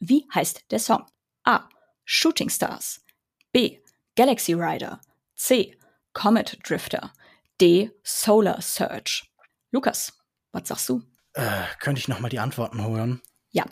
[0.00, 1.06] Wie heißt der Song?
[1.44, 1.68] A.
[2.04, 3.04] Shooting Stars.
[3.52, 3.78] B.
[4.16, 5.00] Galaxy Rider.
[5.36, 5.76] C.
[6.12, 7.12] Comet Drifter.
[7.60, 7.90] D.
[8.02, 9.24] Solar Surge.
[9.70, 10.12] Lukas,
[10.52, 11.02] was sagst du?
[11.34, 13.22] Äh, könnte ich noch mal die Antworten hören?
[13.50, 13.64] Ja.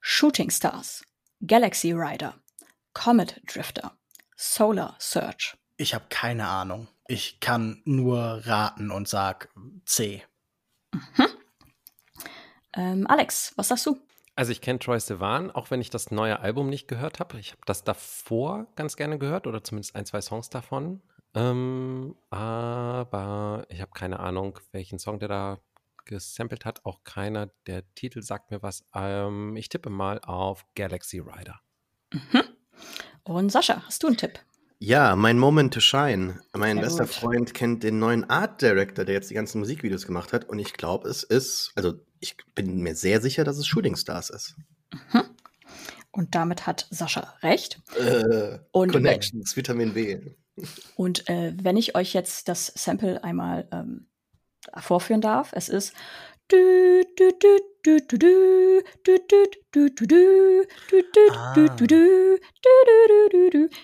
[0.00, 1.02] Shooting Stars,
[1.46, 2.34] Galaxy Rider,
[2.92, 3.96] Comet Drifter,
[4.36, 5.56] Solar Surge.
[5.76, 6.88] Ich habe keine Ahnung.
[7.06, 9.48] Ich kann nur raten und sag
[9.84, 10.22] C.
[10.92, 11.26] Mhm.
[12.76, 13.98] Ähm, Alex, was sagst du?
[14.36, 17.38] Also ich kenne Troy Sivan, auch wenn ich das neue Album nicht gehört habe.
[17.38, 21.02] Ich habe das davor ganz gerne gehört oder zumindest ein, zwei Songs davon.
[21.34, 25.58] Ähm, aber ich habe keine Ahnung, welchen Song der da
[26.04, 27.50] gesampelt hat auch keiner.
[27.66, 28.84] Der Titel sagt mir was.
[28.94, 31.60] Ähm, ich tippe mal auf Galaxy Rider.
[32.12, 32.42] Mhm.
[33.24, 34.38] Und Sascha, hast du einen Tipp?
[34.78, 36.40] Ja, mein Moment to Shine.
[36.52, 37.14] Mein Sehr bester gut.
[37.14, 40.48] Freund kennt den neuen Art Director, der jetzt die ganzen Musikvideos gemacht hat.
[40.48, 44.30] Und ich glaube, es ist, also ich bin mir sehr sicher, dass es Shooting Stars
[44.30, 44.56] ist.
[44.92, 45.22] Mhm.
[46.10, 47.80] Und damit hat Sascha recht.
[47.98, 50.20] Äh, und Connections, Vitamin B.
[50.96, 54.06] Und äh, wenn ich euch jetzt das Sample einmal ähm,
[54.78, 55.50] vorführen darf.
[55.52, 55.94] Es ist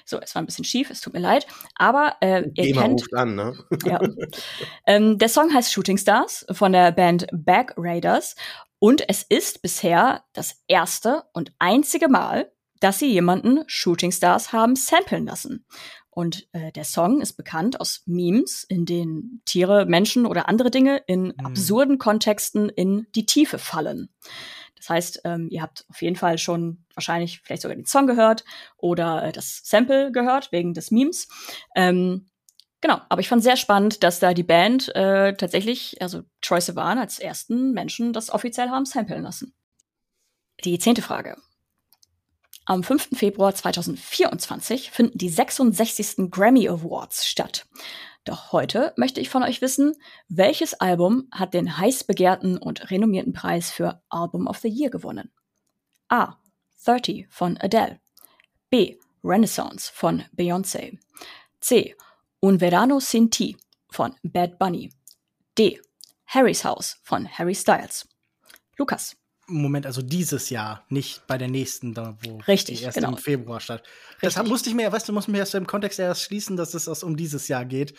[0.04, 3.00] so, es war ein bisschen schief, es tut mir leid, aber äh, ihr Thema kennt
[3.00, 3.54] ruft an, ne?
[3.84, 4.00] ja.
[4.86, 8.36] ähm, der Song heißt Shooting Stars von der Band Back Raiders
[8.78, 14.74] und es ist bisher das erste und einzige Mal, dass sie jemanden Shooting Stars haben
[14.74, 15.66] samplen lassen.
[16.20, 20.98] Und äh, der Song ist bekannt aus Memes, in denen Tiere, Menschen oder andere Dinge
[21.06, 21.46] in mhm.
[21.46, 24.10] absurden Kontexten in die Tiefe fallen.
[24.76, 28.44] Das heißt, ähm, ihr habt auf jeden Fall schon wahrscheinlich vielleicht sogar den Song gehört
[28.76, 31.26] oder äh, das Sample gehört wegen des Memes.
[31.74, 32.28] Ähm,
[32.82, 36.98] genau, aber ich fand sehr spannend, dass da die Band äh, tatsächlich, also Troy Sivan
[36.98, 39.54] als ersten Menschen das offiziell haben samplen lassen.
[40.64, 41.38] Die zehnte Frage.
[42.70, 43.18] Am 5.
[43.18, 46.30] Februar 2024 finden die 66.
[46.30, 47.66] Grammy Awards statt.
[48.22, 49.96] Doch heute möchte ich von euch wissen,
[50.28, 55.32] welches Album hat den heiß begehrten und renommierten Preis für Album of the Year gewonnen?
[56.10, 56.36] A.
[56.84, 57.98] 30 von Adele.
[58.68, 58.98] B.
[59.24, 60.96] Renaissance von Beyoncé.
[61.58, 61.96] C.
[62.40, 63.56] Un Verano Sin Ti
[63.90, 64.92] von Bad Bunny.
[65.58, 65.80] D.
[66.26, 68.06] Harry's House von Harry Styles.
[68.78, 69.19] Lukas.
[69.52, 73.10] Moment, also dieses Jahr, nicht bei der nächsten, da, wo Richtig, die erst genau.
[73.10, 73.82] im Februar statt.
[74.22, 74.50] Deshalb Richtig.
[74.50, 77.02] musste ich mir, weißt du, muss mir erst im Kontext erst schließen, dass es aus
[77.02, 77.94] um dieses Jahr geht.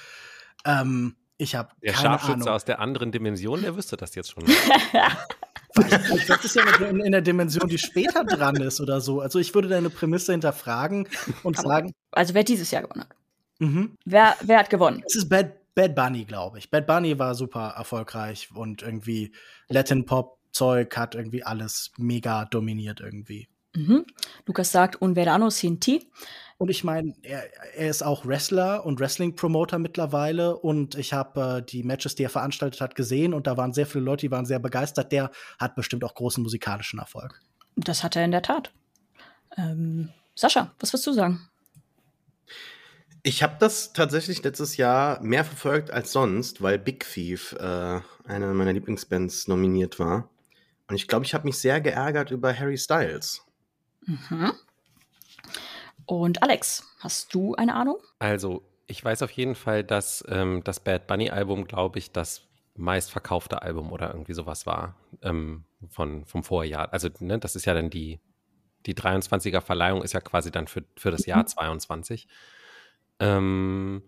[0.65, 2.47] Ähm, ich habe Der keine Scharfschütze Ahnung.
[2.49, 4.43] aus der anderen Dimension, der wüsste das jetzt schon.
[5.73, 9.21] Vielleicht das ist ja in, in der Dimension, die später dran ist oder so.
[9.21, 11.07] Also ich würde deine Prämisse hinterfragen
[11.43, 13.15] und sagen, Also wer dieses Jahr gewonnen hat.
[13.59, 13.97] mhm.
[14.05, 15.01] Wer, wer hat gewonnen?
[15.07, 16.69] es ist Bad, Bad Bunny, glaube ich.
[16.69, 19.31] Bad Bunny war super erfolgreich und irgendwie
[19.69, 23.47] Latin Pop Zeug hat irgendwie alles mega dominiert irgendwie.
[23.75, 24.05] Mhm.
[24.45, 26.09] Lukas sagt Un Verano Sin Ti.
[26.57, 27.43] Und ich meine, er,
[27.75, 30.57] er ist auch Wrestler und Wrestling-Promoter mittlerweile.
[30.57, 33.33] Und ich habe äh, die Matches, die er veranstaltet hat, gesehen.
[33.33, 35.11] Und da waren sehr viele Leute, die waren sehr begeistert.
[35.11, 37.41] Der hat bestimmt auch großen musikalischen Erfolg.
[37.75, 38.71] Das hat er in der Tat.
[39.57, 41.47] Ähm, Sascha, was wirst du sagen?
[43.23, 48.53] Ich habe das tatsächlich letztes Jahr mehr verfolgt als sonst, weil Big Thief, äh, eine
[48.53, 50.30] meiner Lieblingsbands, nominiert war.
[50.91, 53.45] Und ich glaube, ich habe mich sehr geärgert über Harry Styles.
[54.01, 54.51] Mhm.
[56.05, 57.95] Und Alex, hast du eine Ahnung?
[58.19, 63.61] Also, ich weiß auf jeden Fall, dass ähm, das Bad Bunny-Album, glaube ich, das meistverkaufte
[63.61, 66.91] Album oder irgendwie sowas war ähm, von, vom Vorjahr.
[66.91, 68.19] Also, ne, das ist ja dann die,
[68.85, 72.27] die 23er Verleihung ist ja quasi dann für, für das Jahr 22.
[73.21, 74.03] Ähm,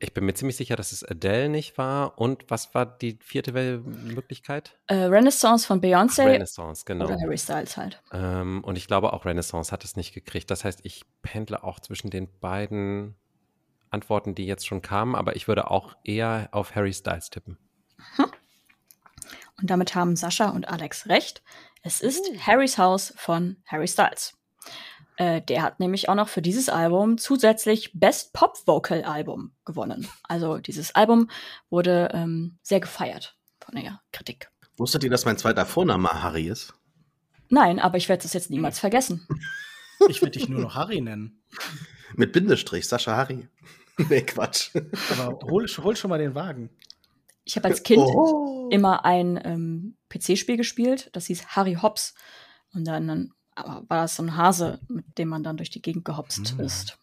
[0.00, 2.18] ich bin mir ziemlich sicher, dass es Adele nicht war.
[2.18, 4.78] Und was war die vierte Möglichkeit?
[4.86, 7.06] Äh, Renaissance von Beyoncé Renaissance, genau.
[7.06, 8.02] oder Harry Styles halt.
[8.12, 10.50] Ähm, und ich glaube auch Renaissance hat es nicht gekriegt.
[10.50, 13.14] Das heißt, ich pendle auch zwischen den beiden
[13.90, 17.58] Antworten, die jetzt schon kamen, aber ich würde auch eher auf Harry Styles tippen.
[19.60, 21.42] Und damit haben Sascha und Alex recht.
[21.82, 24.34] Es ist Harrys Haus von Harry Styles.
[25.20, 30.08] Äh, der hat nämlich auch noch für dieses Album zusätzlich Best Pop Vocal Album gewonnen.
[30.22, 31.28] Also dieses Album
[31.68, 34.50] wurde ähm, sehr gefeiert von der Kritik.
[34.78, 36.72] Wusstet ihr, dass mein zweiter Vorname Harry ist?
[37.50, 39.28] Nein, aber ich werde das jetzt niemals vergessen.
[40.08, 41.42] Ich würde dich nur noch Harry nennen.
[42.16, 43.46] Mit Bindestrich, Sascha Harry.
[44.08, 44.70] nee, Quatsch.
[45.10, 46.70] Aber hol, hol schon mal den Wagen.
[47.44, 48.70] Ich habe als Kind Oh.
[48.72, 52.14] immer ein ähm, PC-Spiel gespielt, das hieß Harry Hops.
[52.72, 56.04] Und dann, dann war das so ein Hase, mit dem man dann durch die Gegend
[56.04, 56.60] gehopst Mm.
[56.60, 56.96] ist.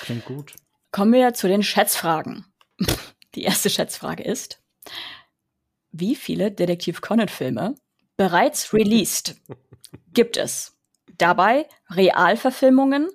[0.00, 0.54] Klingt gut.
[0.90, 2.44] Kommen wir zu den Schätzfragen.
[3.34, 4.60] Die erste Schätzfrage ist,
[5.92, 7.74] wie viele Detektiv Conan-Filme
[8.16, 9.36] bereits released
[10.12, 10.76] gibt es?
[11.16, 13.08] Dabei Realverfilmungen,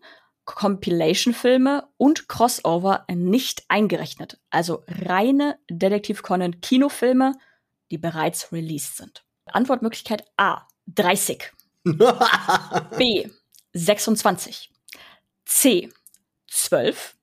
[0.45, 4.39] Compilation-Filme und Crossover nicht eingerechnet.
[4.49, 7.33] Also reine Detektiv Conan Kinofilme,
[7.91, 9.23] die bereits released sind.
[9.45, 11.51] Antwortmöglichkeit A, 30.
[12.97, 13.29] B,
[13.73, 14.71] 26.
[15.45, 15.89] C,
[16.47, 17.15] 12.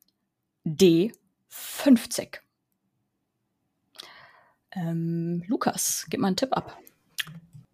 [0.65, 1.13] D,
[1.49, 2.43] 50.
[4.73, 6.79] Ähm, Lukas, gib mal einen Tipp ab.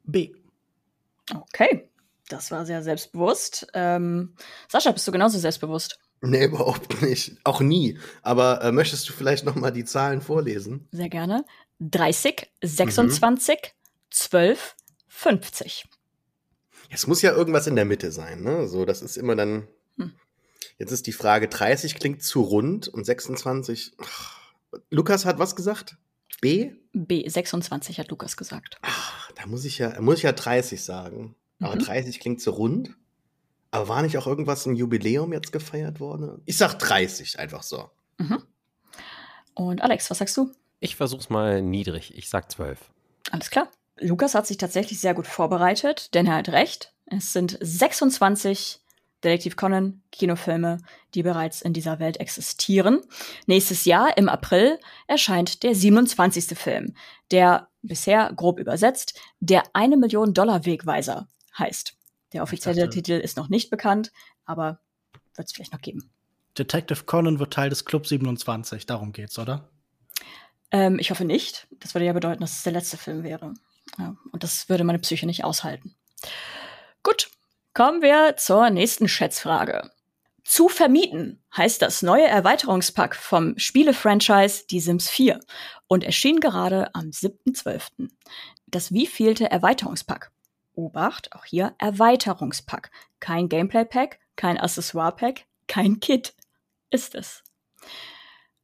[0.04, 0.32] B.
[1.32, 1.88] Okay,
[2.28, 3.66] das war sehr selbstbewusst.
[3.74, 4.34] Ähm,
[4.68, 5.98] Sascha, bist du genauso selbstbewusst?
[6.22, 7.36] nee, überhaupt nicht.
[7.44, 7.98] Auch nie.
[8.22, 10.88] Aber äh, möchtest du vielleicht noch mal die Zahlen vorlesen?
[10.92, 11.44] Sehr gerne.
[11.80, 13.74] 30, 26,
[14.10, 14.76] 12,
[15.08, 15.84] 50.
[16.92, 18.68] Es muss ja irgendwas in der Mitte sein, ne?
[18.68, 19.66] So, das ist immer dann.
[19.96, 20.12] Hm.
[20.78, 23.92] Jetzt ist die Frage: 30 klingt zu rund und 26.
[23.98, 24.52] Ach,
[24.90, 25.96] Lukas hat was gesagt?
[26.40, 26.72] B?
[26.92, 28.78] B, 26 hat Lukas gesagt.
[28.82, 31.34] Ach, da muss ich ja, muss ich ja 30 sagen.
[31.60, 31.80] Aber Mhm.
[31.80, 32.90] 30 klingt zu rund.
[33.70, 36.42] Aber war nicht auch irgendwas ein Jubiläum jetzt gefeiert worden?
[36.44, 37.90] Ich sag 30, einfach so.
[38.18, 38.42] Mhm.
[39.54, 40.52] Und Alex, was sagst du?
[40.80, 42.12] Ich versuch's mal niedrig.
[42.16, 42.78] Ich sag 12.
[43.30, 43.70] Alles klar.
[44.00, 46.92] Lukas hat sich tatsächlich sehr gut vorbereitet, denn er hat recht.
[47.06, 48.80] Es sind 26
[49.22, 50.78] Detektiv Conan Kinofilme,
[51.14, 53.02] die bereits in dieser Welt existieren.
[53.46, 56.58] Nächstes Jahr im April erscheint der 27.
[56.58, 56.94] Film,
[57.30, 61.94] der bisher grob übersetzt der eine Million Dollar Wegweiser heißt.
[62.32, 64.10] Der offizielle dachte- Titel ist noch nicht bekannt,
[64.44, 64.80] aber
[65.36, 66.10] wird es vielleicht noch geben.
[66.58, 68.86] Detective Conan wird Teil des Club 27.
[68.86, 69.70] Darum geht's, oder?
[70.72, 71.68] Ähm, ich hoffe nicht.
[71.78, 73.54] Das würde ja bedeuten, dass es der letzte Film wäre.
[73.98, 75.94] Ja, und das würde meine Psyche nicht aushalten.
[77.02, 77.30] Gut,
[77.74, 79.90] kommen wir zur nächsten Schätzfrage.
[80.44, 85.40] Zu vermieten heißt das neue Erweiterungspack vom Spiele-Franchise Die Sims 4
[85.86, 88.10] und erschien gerade am 7.12.
[88.66, 90.32] Das wievielte Erweiterungspack?
[90.74, 92.90] Obacht, auch hier Erweiterungspack.
[93.20, 96.34] Kein Gameplay-Pack, kein Accessoire-Pack, kein Kit.
[96.90, 97.42] Ist es.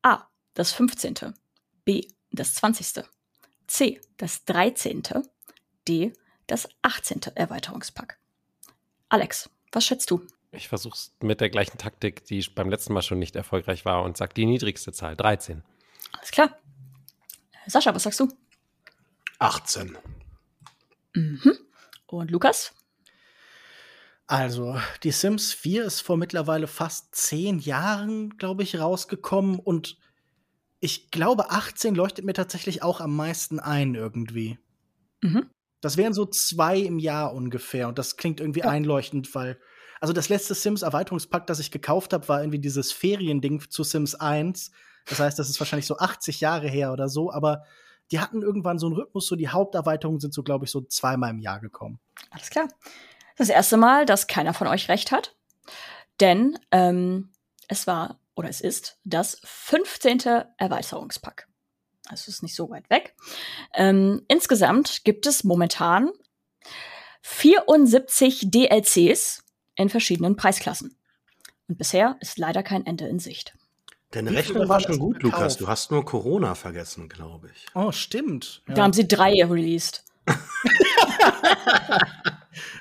[0.02, 0.26] A.
[0.54, 1.34] Das 15.
[1.84, 2.08] B.
[2.30, 3.04] Das 20.
[3.68, 4.00] C.
[4.16, 5.02] Das 13.
[5.86, 6.12] D.
[6.46, 7.20] Das 18.
[7.34, 8.18] Erweiterungspack.
[9.08, 10.26] Alex, was schätzt du?
[10.50, 14.16] Ich versuch's mit der gleichen Taktik, die beim letzten Mal schon nicht erfolgreich war und
[14.16, 15.62] sag die niedrigste Zahl, 13.
[16.12, 16.58] Alles klar.
[17.66, 18.28] Sascha, was sagst du?
[19.38, 19.96] 18.
[21.14, 21.58] Mhm.
[22.06, 22.72] Und Lukas?
[24.26, 29.98] Also, die Sims 4 ist vor mittlerweile fast zehn Jahren, glaube ich, rausgekommen und
[30.80, 34.58] ich glaube, 18 leuchtet mir tatsächlich auch am meisten ein irgendwie.
[35.22, 35.50] Mhm.
[35.80, 38.68] Das wären so zwei im Jahr ungefähr und das klingt irgendwie Ja.
[38.68, 39.58] einleuchtend, weil
[40.00, 44.14] also das letzte Sims Erweiterungspack, das ich gekauft habe, war irgendwie dieses Feriending zu Sims
[44.14, 44.70] 1.
[45.06, 47.64] Das heißt, das ist wahrscheinlich so 80 Jahre her oder so, aber
[48.12, 51.30] die hatten irgendwann so einen Rhythmus, so die Haupterweiterungen sind so, glaube ich, so zweimal
[51.30, 51.98] im Jahr gekommen.
[52.30, 52.68] Alles klar.
[53.36, 55.36] Das erste Mal, dass keiner von euch recht hat.
[56.20, 57.30] Denn ähm,
[57.68, 60.20] es war oder es ist das 15.
[60.58, 61.48] Erweiterungspack.
[62.06, 63.16] Also es ist nicht so weit weg.
[63.74, 66.10] Ähm, insgesamt gibt es momentan
[67.22, 69.42] 74 DLCs
[69.74, 70.96] in verschiedenen Preisklassen.
[71.66, 73.54] Und bisher ist leider kein Ende in Sicht.
[74.12, 75.56] Deine Rechnung war schon gut, Lukas.
[75.56, 77.66] Du hast nur Corona vergessen, glaube ich.
[77.74, 78.62] Oh, stimmt.
[78.68, 78.74] Ja.
[78.74, 80.04] Da haben sie drei released.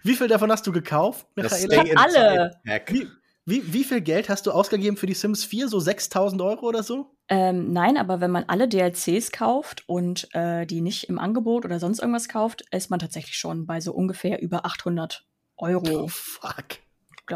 [0.03, 1.83] Wie viel davon hast du gekauft, Das Michaela?
[1.83, 2.61] Stay alle.
[2.87, 3.07] Wie,
[3.47, 5.69] wie, wie viel Geld hast du ausgegeben für die Sims 4?
[5.69, 7.15] So 6000 Euro oder so?
[7.29, 11.79] Ähm, nein, aber wenn man alle DLCs kauft und äh, die nicht im Angebot oder
[11.79, 15.25] sonst irgendwas kauft, ist man tatsächlich schon bei so ungefähr über 800
[15.57, 16.65] Euro, Oh, fuck.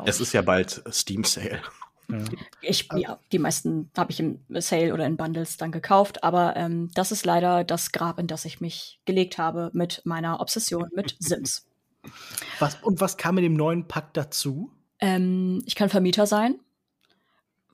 [0.05, 1.61] Es ist ja bald Steam Sale.
[2.61, 6.91] Ich, ja, die meisten habe ich im Sale oder in Bundles dann gekauft, aber ähm,
[6.93, 11.15] das ist leider das Grab, in das ich mich gelegt habe mit meiner Obsession mit
[11.19, 11.67] Sims.
[12.59, 14.71] Was, und was kam in dem neuen Pack dazu?
[15.01, 16.59] Ähm, ich kann Vermieter sein,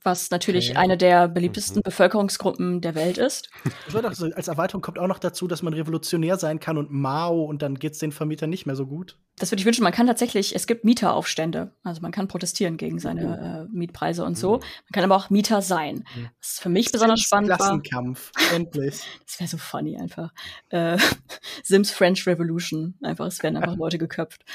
[0.04, 0.78] was natürlich Okay.
[0.80, 1.82] eine der beliebtesten Mhm.
[1.84, 3.50] Bevölkerungsgruppen der Welt ist.
[3.90, 6.78] Ich würde auch so, als Erweiterung kommt auch noch dazu, dass man revolutionär sein kann
[6.78, 9.18] und Mao und dann geht's den Vermietern nicht mehr so gut.
[9.38, 9.84] Das würde ich wünschen.
[9.84, 11.72] Man kann tatsächlich, es gibt Mieteraufstände.
[11.84, 14.54] Also man kann protestieren gegen seine äh, Mietpreise und so.
[14.56, 14.62] Mhm.
[14.62, 16.06] Man kann aber auch Mieter sein.
[16.16, 16.30] Mhm.
[16.40, 17.58] Was für mich besonders Sims spannend war.
[17.58, 19.02] Klassenkampf, endlich.
[19.26, 20.32] Das wäre so funny einfach.
[20.70, 20.98] Äh,
[21.63, 22.96] Sims French Revolution.
[23.02, 24.46] Einfach, es werden einfach Leute geköpft.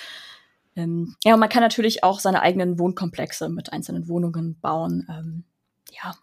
[0.77, 5.07] Ähm, ja, und man kann natürlich auch seine eigenen Wohnkomplexe mit einzelnen Wohnungen bauen.
[5.09, 5.45] Ähm,
[5.91, 6.15] ja.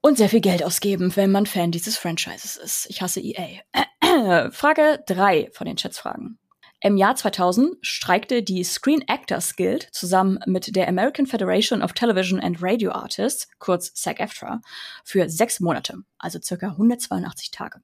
[0.00, 2.86] Und sehr viel Geld ausgeben, wenn man Fan dieses Franchises ist.
[2.90, 3.62] Ich hasse EA.
[4.50, 6.38] Frage drei von den Chatsfragen.
[6.84, 12.38] Im Jahr 2000 streikte die Screen Actors Guild zusammen mit der American Federation of Television
[12.38, 14.60] and Radio Artists, kurz SAG-AFTRA,
[15.02, 17.80] für sechs Monate, also circa 182 Tage.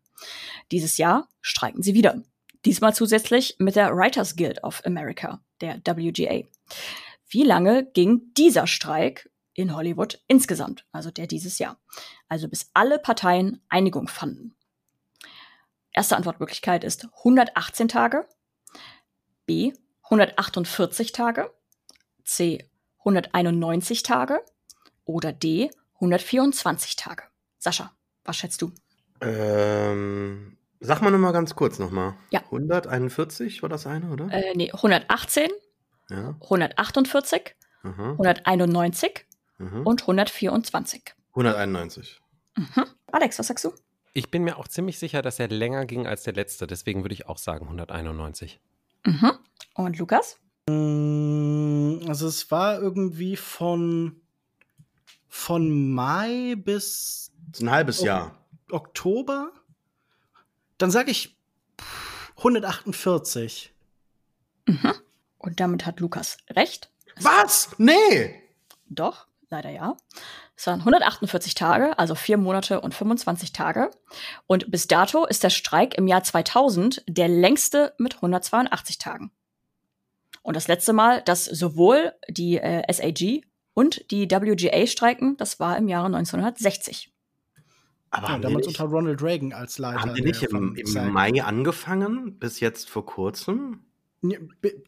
[0.70, 2.22] Dieses Jahr streiken sie wieder.
[2.64, 6.44] Diesmal zusätzlich mit der Writers Guild of America, der WGA.
[7.28, 11.80] Wie lange ging dieser Streik in Hollywood insgesamt, also der dieses Jahr?
[12.28, 14.56] Also bis alle Parteien Einigung fanden.
[15.92, 18.28] Erste Antwortmöglichkeit ist 118 Tage,
[19.46, 19.72] B
[20.04, 21.52] 148 Tage,
[22.24, 22.68] C
[23.00, 24.44] 191 Tage
[25.04, 27.24] oder D 124 Tage.
[27.58, 28.72] Sascha, was schätzt du?
[29.20, 32.14] Ähm, sag mal noch mal ganz kurz nochmal.
[32.30, 32.40] Ja.
[32.44, 34.28] 141 war das eine, oder?
[34.32, 35.48] Äh, nee, 118,
[36.10, 36.34] ja.
[36.42, 38.10] 148, Aha.
[38.12, 39.26] 191
[39.58, 39.80] aha.
[39.84, 41.14] und 124.
[41.34, 42.20] 191.
[42.56, 42.84] Mhm.
[43.12, 43.72] Alex, was sagst du?
[44.12, 46.66] Ich bin mir auch ziemlich sicher, dass er länger ging als der letzte.
[46.66, 48.58] Deswegen würde ich auch sagen 191.
[49.06, 49.32] Mhm.
[49.74, 50.38] Und Lukas?
[50.68, 54.20] Mm, Also es war irgendwie von,
[55.28, 58.00] von Mai bis Das ist ein halbes.
[58.02, 58.36] Jahr.
[58.70, 59.52] Oktober.
[60.80, 61.36] Dann sage ich
[61.78, 63.72] pff, 148.
[64.66, 64.94] Mhm.
[65.38, 66.90] Und damit hat Lukas recht.
[67.20, 67.70] Was?
[67.78, 68.42] Nee!
[68.88, 69.96] Doch, leider ja.
[70.56, 73.90] Es waren 148 Tage, also vier Monate und 25 Tage.
[74.46, 79.32] Und bis dato ist der Streik im Jahr 2000 der längste mit 182 Tagen.
[80.42, 83.42] Und das letzte Mal, dass sowohl die äh, SAG
[83.74, 87.09] und die WGA streiken, das war im Jahre 1960.
[88.10, 90.00] Aber Ja, damals nicht, unter Ronald Reagan als Leiter.
[90.00, 91.12] haben die nicht im, im.
[91.12, 93.80] Mai angefangen, bis jetzt vor kurzem?
[94.22, 94.38] Ja,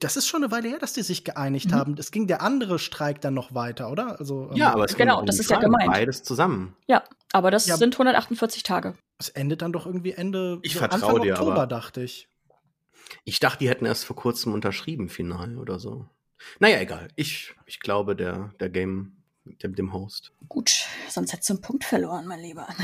[0.01, 1.75] Das ist schon eine Weile her, dass die sich geeinigt Mhm.
[1.75, 1.95] haben.
[1.99, 4.19] Es ging der andere Streik dann noch weiter, oder?
[4.19, 5.91] Also, ähm, Ja, aber es Genau, ging um das ist ja Frage, gemeint.
[5.91, 6.75] Beides zusammen.
[6.87, 7.77] Ja, aber das Ja.
[7.77, 8.95] sind 148 Tage.
[9.19, 12.27] es endet dann doch irgendwie Ende Ich so Anfang dir, Oktober, aber- dachte ich.
[13.25, 16.07] Ich dachte, die hätten erst vor kurzem unterschrieben, final oder so.
[16.59, 17.07] Naja, egal.
[17.15, 19.13] Ich, ich glaube, der, der Game,
[19.45, 20.33] dem, dem Host.
[20.49, 22.69] Gut, sonst hättest du einen Punkt verloren, mein Lieber.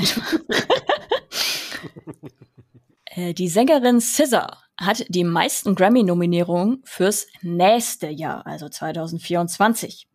[3.11, 10.07] Äh, Die Sängerin SZA hat die meisten Grammy-Nominierungen fürs nächste Jahr, also 2024.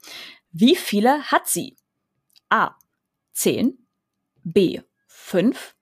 [0.53, 1.77] Wie viele hat sie?
[2.49, 2.77] A.
[3.33, 3.77] 10,
[4.45, 4.81] B.
[5.09, 5.75] 5,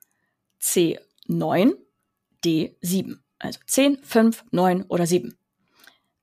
[0.58, 0.98] C.
[1.26, 1.74] 9,
[2.44, 2.76] D.
[2.80, 3.22] 7.
[3.38, 5.36] Also 10, 5, 9 oder 7.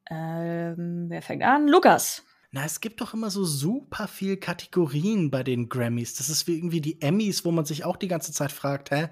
[0.10, 1.68] Ähm, wer fängt an?
[1.68, 2.24] Lukas.
[2.52, 6.16] Na, es gibt doch immer so super viel Kategorien bei den Grammys.
[6.16, 9.10] Das ist wie irgendwie die Emmys, wo man sich auch die ganze Zeit fragt, hä,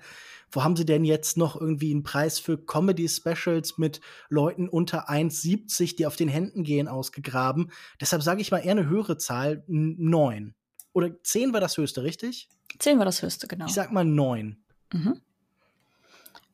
[0.49, 5.97] Wo haben sie denn jetzt noch irgendwie einen Preis für Comedy-Specials mit Leuten unter 1,70,
[5.97, 7.69] die auf den Händen gehen, ausgegraben?
[7.99, 10.55] Deshalb sage ich mal eher eine höhere Zahl, neun.
[10.93, 12.47] Oder zehn war das höchste, richtig?
[12.79, 13.65] Zehn war das höchste, genau.
[13.65, 14.57] Ich sag mal neun.
[14.93, 15.21] Mhm.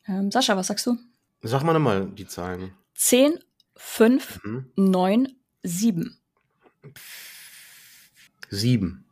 [0.08, 0.98] Ähm, Sascha, was sagst du?
[1.44, 2.72] Sag mal nochmal die Zahlen.
[2.96, 3.40] 10,
[3.76, 4.72] 5, Mhm.
[4.76, 5.28] 9,
[5.62, 6.18] 7.
[8.50, 9.06] Sieben.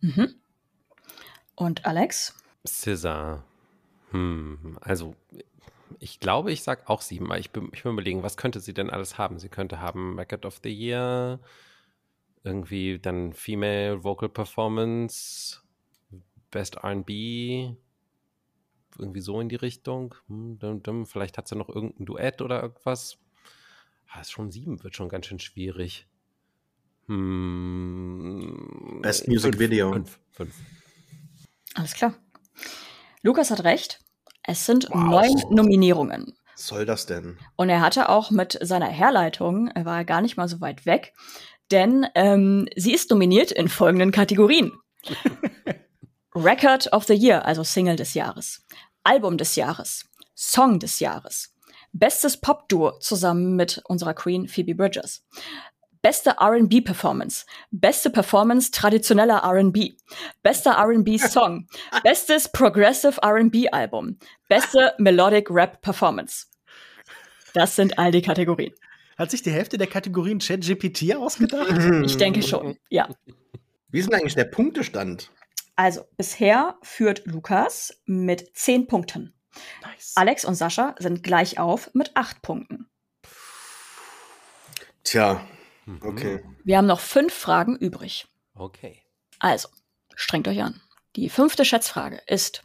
[0.00, 0.34] Mhm.
[1.54, 2.34] Und Alex?
[2.64, 3.44] Scissor.
[4.10, 5.14] Hm, also
[5.98, 8.74] ich glaube, ich sag auch sieben, aber ich bin, ich bin überlegen, was könnte sie
[8.74, 9.38] denn alles haben?
[9.38, 11.40] Sie könnte haben Record of the Year,
[12.44, 15.60] irgendwie dann Female Vocal Performance,
[16.50, 17.72] Best R&B,
[18.98, 20.14] irgendwie so in die Richtung.
[20.28, 21.06] Hm, dum, dum.
[21.06, 23.18] Vielleicht hat sie noch irgendein Duett oder irgendwas.
[24.08, 26.06] Ah, ist schon sieben, wird schon ganz schön schwierig.
[27.08, 29.92] Hm, Best Music fünf, Video.
[29.92, 30.54] Fünf, fünf.
[31.74, 32.14] Alles klar.
[33.22, 34.00] Lukas hat recht.
[34.42, 34.96] Es sind Wow.
[34.96, 36.34] neun Nominierungen.
[36.54, 37.38] Was soll das denn?
[37.56, 41.12] Und er hatte auch mit seiner Herleitung, er war gar nicht mal so weit weg,
[41.70, 44.72] denn ähm, sie ist nominiert in folgenden Kategorien.
[46.34, 48.64] Record of the Year, also Single des Jahres.
[49.04, 50.04] Album des Jahres.
[50.34, 51.54] Song des Jahres.
[51.92, 55.24] Bestes Pop-Duo zusammen mit unserer Queen Phoebe Bridgers.
[56.06, 57.46] Beste R&B-Performance.
[57.72, 59.94] Beste Performance traditioneller R&B.
[60.44, 61.66] Bester R&B-Song.
[62.04, 64.16] Bestes Progressive R&B-Album.
[64.48, 66.46] Beste Melodic Rap-Performance.
[67.54, 68.72] Das sind all die Kategorien.
[69.18, 71.72] Hat sich die Hälfte der Kategorien ChatGPT ausgedacht?
[72.04, 73.08] Ich denke schon, ja.
[73.90, 75.32] Wie ist denn eigentlich der Punktestand?
[75.74, 79.34] Also, bisher führt Lukas mit 10 Punkten.
[79.82, 80.12] nice.
[80.14, 82.88] Alex und Sascha sind gleich auf mit 8 Punkten.
[85.02, 85.44] Tja.
[86.00, 86.42] Okay.
[86.64, 88.26] Wir haben noch fünf Fragen übrig.
[88.54, 89.02] Okay.
[89.38, 89.68] Also,
[90.14, 90.80] strengt euch an.
[91.16, 92.62] Die fünfte Schätzfrage ist,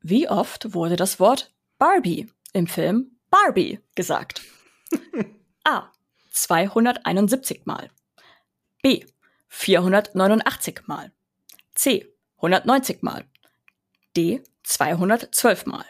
[0.00, 4.42] wie oft wurde das Wort Barbie im Film Barbie gesagt?
[5.64, 5.90] A.
[6.32, 7.90] 271 Mal.
[8.82, 9.04] B.
[9.48, 11.12] 489 Mal.
[11.74, 12.12] C.
[12.36, 13.24] 190 Mal.
[14.16, 14.42] D.
[14.64, 15.84] 212 Mal.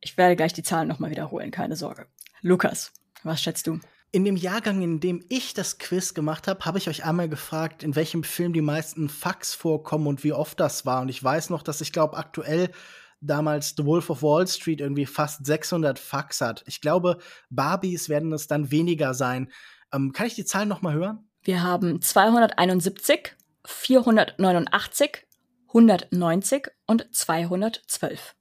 [0.00, 2.06] Ich werde gleich die Zahlen nochmal wiederholen, keine Sorge.
[2.40, 2.92] Lukas,
[3.22, 3.80] was schätzt du?
[4.12, 7.84] In dem Jahrgang, in dem ich das Quiz gemacht habe, habe ich euch einmal gefragt,
[7.84, 11.02] in welchem Film die meisten Fax vorkommen und wie oft das war.
[11.02, 12.72] Und ich weiß noch, dass ich glaube, aktuell
[13.20, 16.64] damals The Wolf of Wall Street irgendwie fast 600 Fax hat.
[16.66, 17.18] Ich glaube,
[17.50, 19.52] Barbies werden es dann weniger sein.
[19.92, 21.28] Ähm, kann ich die Zahlen noch mal hören?
[21.42, 25.26] Wir haben 271, 489,
[25.68, 28.34] 190 und 212.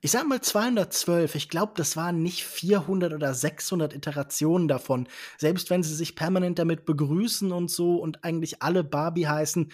[0.00, 1.34] Ich sag mal 212.
[1.34, 5.08] Ich glaube, das waren nicht 400 oder 600 Iterationen davon.
[5.38, 9.72] Selbst wenn sie sich permanent damit begrüßen und so und eigentlich alle Barbie heißen,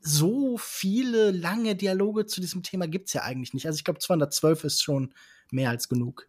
[0.00, 3.66] so viele lange Dialoge zu diesem Thema gibt's ja eigentlich nicht.
[3.66, 5.12] Also ich glaube, 212 ist schon
[5.50, 6.28] mehr als genug.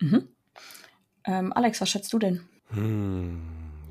[0.00, 0.28] Mhm.
[1.26, 2.48] Ähm, Alex, was schätzt du denn?
[2.68, 3.42] Hm,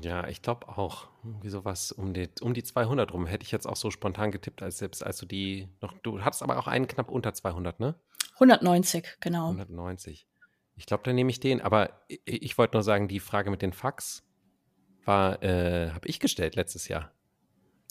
[0.02, 1.08] ja, ich glaube auch.
[1.24, 3.26] Irgendwie sowas um die, um die 200 rum.
[3.26, 5.92] Hätte ich jetzt auch so spontan getippt, als selbst als du die noch.
[6.02, 7.94] Du hattest aber auch einen knapp unter 200, ne?
[8.34, 9.50] 190, genau.
[9.50, 10.26] 190.
[10.76, 11.60] Ich glaube, dann nehme ich den.
[11.60, 14.22] Aber ich, ich wollte nur sagen, die Frage mit den Fax
[15.04, 17.12] war, äh, habe ich gestellt letztes Jahr.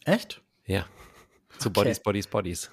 [0.06, 0.42] Echt?
[0.66, 0.86] Ja.
[1.58, 1.74] Zu Okay.
[1.80, 2.72] Bodies, Bodies, Bodies.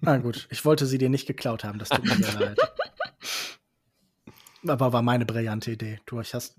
[0.00, 2.58] Na gut, ich wollte sie dir nicht geklaut haben, das tut mir leid.
[4.68, 6.00] Aber war meine brillante Idee.
[6.06, 6.56] Du hast,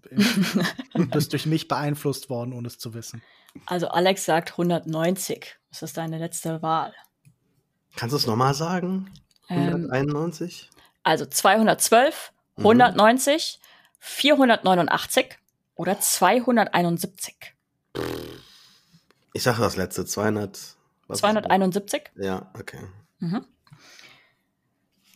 [0.94, 3.22] du bist durch mich beeinflusst worden, ohne es zu wissen.
[3.66, 5.58] Also Alex sagt 190.
[5.70, 6.94] Das ist deine letzte Wahl.
[7.96, 9.12] Kannst du es nochmal sagen?
[9.50, 10.70] Ähm, 191?
[11.04, 12.64] also 212, Mhm.
[12.66, 13.60] 190,
[14.00, 15.38] 489
[15.76, 17.36] oder 271.
[19.34, 20.76] Ich sage das letzte, 200.
[21.08, 22.12] was- 271?
[22.16, 22.80] Ja, okay.
[23.20, 23.46] Mhm.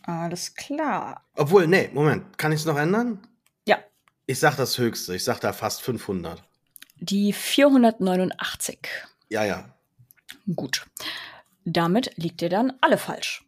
[0.04, 1.24] Alles klar.
[1.36, 3.20] Obwohl, nee, Moment, kann ich es noch ändern?
[3.66, 3.78] Ja,
[4.26, 6.42] Ich sag das höchste, ich sag da fast 500.
[6.96, 8.78] die 489.
[9.28, 9.74] Ja, ja.
[10.54, 10.86] Gut.
[11.64, 13.44] Damit liegt ihr dann alle falsch.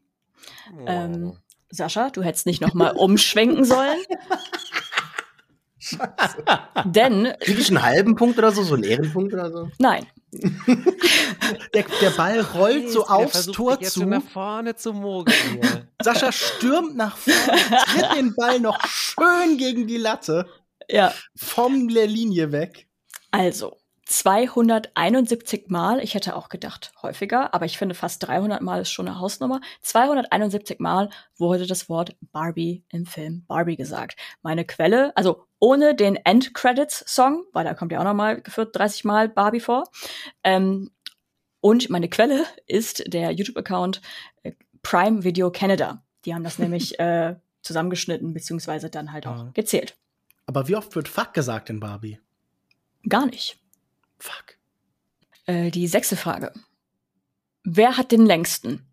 [0.86, 1.36] Ähm,
[1.70, 3.98] Sascha, du hättest nicht nochmal umschwenken sollen.
[6.84, 9.70] Denn, Krieg ich einen halben Punkt oder so, so einen Ehrenpunkt oder so?
[9.78, 10.06] nein,
[11.74, 14.00] Der, der Ball rollt so aufs Tor jetzt zu.
[14.00, 15.83] so nach vorne zu mogeln.
[16.04, 20.46] Sascha stürmt nach vorne, tritt den Ball noch schön gegen die Latte,
[20.88, 22.88] ja, von der Linie weg.
[23.30, 23.76] also
[24.06, 29.08] 271 Mal, ich hätte auch gedacht häufiger, aber ich finde fast 300 Mal ist schon
[29.08, 29.60] eine Hausnummer.
[29.80, 34.16] 271 Mal wurde das Wort Barbie im Film Barbie gesagt.
[34.42, 39.04] Meine Quelle, also ohne den End-Credits-Song, weil da kommt ja auch noch mal geführt 30
[39.04, 39.84] Mal Barbie vor.
[40.42, 40.90] Ähm,
[41.60, 44.02] und meine Quelle ist der YouTube-Account
[44.42, 44.52] äh,
[44.84, 46.04] Prime Video Canada.
[46.24, 49.50] Die haben das nämlich äh, zusammengeschnitten, beziehungsweise dann halt auch Ja.
[49.54, 49.96] gezählt.
[50.46, 52.20] Aber wie oft wird Fuck gesagt in Barbie?
[53.08, 53.58] Gar nicht.
[54.18, 54.56] Fuck.
[55.46, 56.52] Äh, die sechste Frage.
[57.64, 58.86] Wer hat den längsten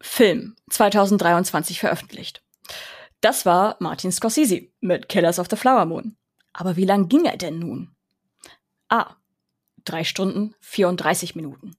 [0.00, 2.42] Film 2023 veröffentlicht?
[3.20, 6.16] Das war Martin Scorsese mit Killers of the Flower Moon.
[6.52, 7.94] Aber wie lang ging er denn nun?
[8.88, 9.16] A.
[9.84, 11.76] 3 Stunden 34 Minuten.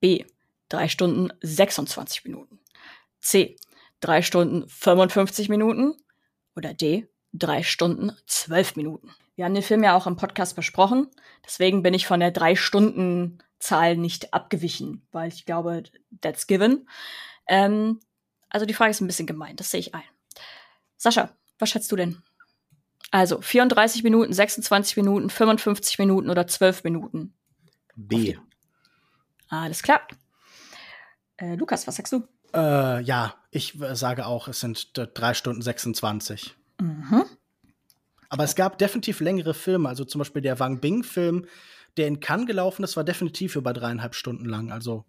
[0.00, 0.24] B.
[0.68, 2.60] 3 Stunden 26 Minuten.
[3.24, 3.56] C.
[4.00, 5.94] 3 Stunden 55 Minuten.
[6.54, 7.08] Oder D.
[7.32, 9.10] 3 Stunden 12 Minuten.
[9.34, 11.08] Wir haben den Film ja auch im Podcast besprochen.
[11.44, 15.82] Deswegen bin ich von der 3-Stunden-Zahl nicht abgewichen, weil ich glaube,
[16.20, 16.88] that's given.
[17.48, 17.98] Ähm,
[18.48, 20.04] also die Frage ist ein bisschen gemein, das sehe ich ein.
[20.96, 22.22] Sascha, was schätzt du denn?
[23.10, 27.34] Also 34 Minuten, 26 Minuten, 55 Minuten oder 12 Minuten?
[27.96, 28.36] B.
[29.48, 30.06] Alles klar.
[31.36, 32.26] Äh, Lukas, was sagst du?
[32.54, 36.54] Äh, ja, ich äh, sage auch, es sind äh, 3 Stunden 26.
[36.80, 37.24] Mhm.
[38.28, 39.88] Aber es gab definitiv längere Filme.
[39.88, 41.46] Also zum Beispiel der Wang Bing-Film,
[41.96, 44.70] der in Cannes gelaufen ist, war definitiv über dreieinhalb Stunden lang.
[44.72, 45.06] Also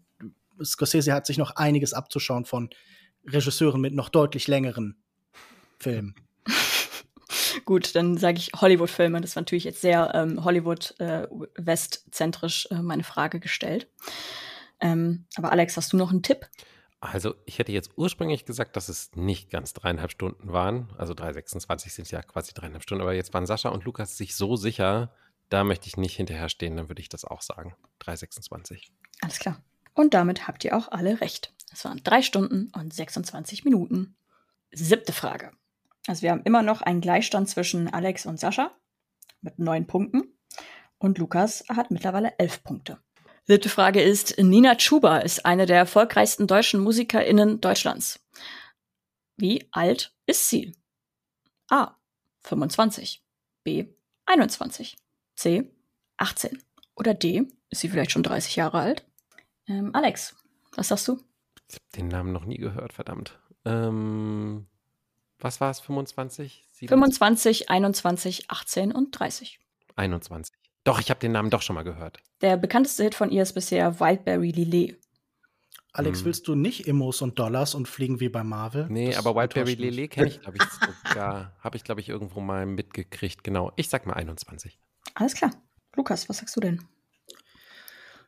[0.63, 2.69] Scorsese hat sich noch einiges abzuschauen von
[3.25, 4.97] Regisseuren mit noch deutlich längeren
[5.79, 6.15] Filmen.
[7.65, 9.21] Gut, dann sage ich Hollywood-Filme.
[9.21, 13.87] Das war natürlich jetzt sehr ähm, Hollywood-West-zentrisch äh, meine Frage gestellt.
[14.79, 16.47] Ähm, aber Alex, hast du noch einen Tipp?
[17.11, 20.93] Also, ich hätte jetzt ursprünglich gesagt, dass es nicht ganz dreieinhalb Stunden waren.
[20.97, 23.01] Also 3,26 sind ja quasi dreieinhalb Stunden.
[23.01, 25.11] Aber jetzt waren Sascha und Lukas sich so sicher,
[25.49, 27.75] da möchte ich nicht hinterherstehen, dann würde ich das auch sagen.
[28.01, 28.89] 3,26.
[29.21, 29.63] Alles klar.
[29.93, 31.53] Und damit habt ihr auch alle recht.
[31.71, 34.15] Es waren drei Stunden und 26 Minuten.
[34.71, 35.51] Siebte Frage.
[36.07, 38.71] Also wir haben immer noch einen Gleichstand zwischen Alex und Sascha
[39.41, 40.37] mit neun Punkten.
[40.97, 42.99] Und Lukas hat mittlerweile elf Punkte.
[43.47, 48.19] Siebte Frage ist, Nina Chuba ist eine der erfolgreichsten deutschen MusikerInnen Deutschlands.
[49.37, 50.75] Wie alt ist sie?
[51.69, 51.95] A.
[52.41, 53.23] 25.
[53.63, 53.85] B.
[54.25, 54.97] 21.
[55.35, 55.69] C.
[56.17, 56.59] 18.
[56.95, 57.47] Oder D.
[57.69, 59.05] Ist sie vielleicht schon 30 Jahre alt?
[59.67, 60.35] Ähm, Alex,
[60.75, 61.19] was sagst du?
[61.69, 63.39] Ich habe den Namen noch nie gehört, verdammt.
[63.63, 64.65] Ähm,
[65.37, 65.79] was war es?
[65.81, 66.67] 25?
[66.71, 66.89] 27?
[66.89, 69.59] 25, 21, 18 und 30.
[69.95, 70.55] 21.
[70.85, 72.19] Doch, ich habe den Namen doch schon mal gehört.
[72.41, 74.97] Der bekannteste Hit von ihr ist bisher Wildberry Lillet.
[75.91, 76.25] Alex, Hm.
[76.25, 78.87] willst du nicht Immos und Dollars und fliegen wie bei Marvel?
[78.89, 79.73] Nee, Das aber Wildberry.
[79.75, 80.63] Lele kenne ich, glaube ich,
[81.09, 81.53] sogar.
[81.59, 83.43] Habe ich, glaube ich, irgendwo mal mitgekriegt.
[83.43, 83.71] Genau.
[83.77, 84.77] Ich sag mal 21.
[85.15, 85.51] Alles klar.
[85.95, 86.81] Lukas, was sagst du denn?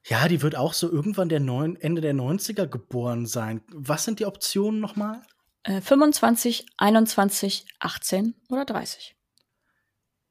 [0.05, 3.61] Ja, die wird auch so irgendwann der neun, Ende der 90er geboren sein.
[3.73, 5.21] Was sind die Optionen nochmal?
[5.63, 9.17] Äh, 25, 21, 18 oder 30?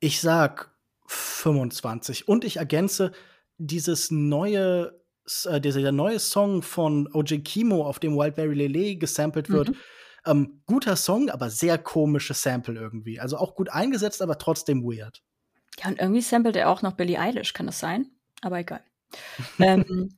[0.01, 0.75] Ich sag
[1.07, 2.29] 25.
[2.29, 3.13] Und ich ergänze
[3.59, 5.01] dieses neue,
[5.45, 9.71] äh, dieser neue Song von OJ Kimo, auf dem Wildberry Lele gesampelt wird.
[9.71, 9.77] Mhm.
[10.27, 13.21] Ähm, guter Song, aber sehr komisches Sample irgendwie.
[13.21, 15.23] Also auch gut eingesetzt, aber trotzdem weird.
[15.79, 18.11] Ja, und irgendwie samplet er auch noch Billie Eilish, kann das sein?
[18.43, 18.83] Aber egal.
[19.59, 20.17] ähm,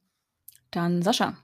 [0.70, 1.36] dann Sascha.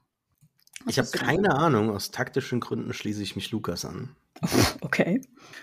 [0.84, 1.90] Was Ich habe keine Ahnung.
[1.90, 4.16] Aus taktischen Gründen schließe ich mich Lukas an.
[4.80, 5.20] Okay.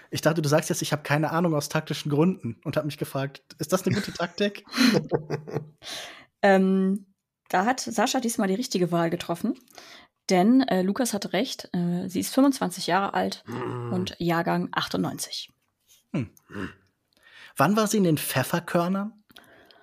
[0.09, 2.97] Ich dachte, du sagst jetzt, ich habe keine Ahnung aus taktischen Gründen und habe mich
[2.97, 4.65] gefragt, ist das eine gute Taktik?
[6.43, 7.05] Ähm,
[7.49, 9.59] da hat Sascha diesmal die richtige Wahl getroffen.
[10.31, 11.69] Denn äh, Lukas hatte recht.
[11.71, 13.93] Äh, sie ist 25 Jahre alt Hm.
[13.93, 15.51] und Jahrgang 98.
[17.57, 19.23] Wann war sie in den Pfefferkörnern?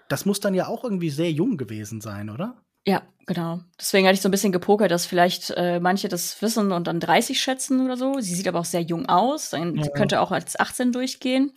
[0.09, 2.61] Das muss dann ja auch irgendwie sehr jung gewesen sein, oder?
[2.87, 3.61] Ja, genau.
[3.79, 7.01] Deswegen hatte ich so ein bisschen gepokert, dass vielleicht äh, manche das wissen und dann
[7.01, 8.21] 30 schätzen oder so.
[8.21, 9.51] Sie sieht aber auch sehr jung aus.
[9.51, 9.85] Dann Ja.
[9.85, 11.53] sie könnte auch als 18 durchgehen.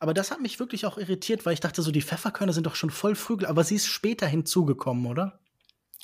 [0.00, 2.74] Aber das hat mich wirklich auch irritiert, weil ich dachte so, die Pfefferkörner sind doch
[2.74, 5.38] schon voll früh, aber sie ist später hinzugekommen, oder?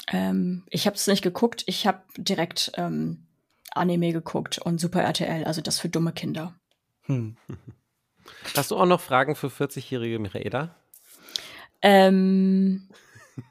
[0.08, 1.64] Ähm, ich habe es nicht geguckt.
[1.66, 3.26] Ich habe direkt ähm,
[3.72, 6.54] Anime geguckt und Super RTL, also das für dumme Kinder.
[7.02, 7.36] Hm.
[8.56, 10.74] Hast du auch noch Fragen für 40-jährige Michaela?
[11.82, 12.88] Ähm,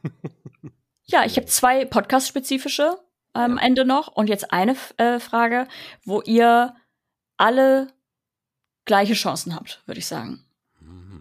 [1.09, 2.99] ja, ich habe zwei Podcast-spezifische
[3.33, 3.63] am Ja.
[3.63, 5.67] Ende noch und jetzt eine äh, Frage,
[6.03, 6.75] wo ihr
[7.37, 7.87] alle
[8.85, 10.45] gleiche Chancen habt, würde ich sagen.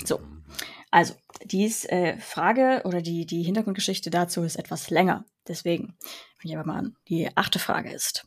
[0.04, 0.20] So.
[0.90, 1.14] Also,
[1.44, 5.24] die äh, Frage oder die, die Hintergrundgeschichte dazu ist etwas länger.
[5.46, 5.96] Deswegen
[6.38, 6.96] fange ich aber mal an.
[7.08, 8.26] Die achte Frage ist.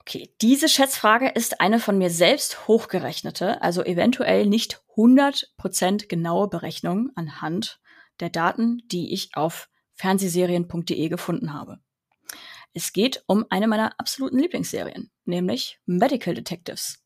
[0.00, 7.10] Okay, diese Schätzfrage ist eine von mir selbst hochgerechnete, also eventuell nicht 100% genaue Berechnung
[7.14, 7.80] anhand
[8.18, 9.68] der Daten, die ich auf
[10.02, 11.78] fernsehserien.de gefunden habe.
[12.74, 17.04] Es geht um eine meiner absoluten Lieblingsserien, nämlich Medical Detectives.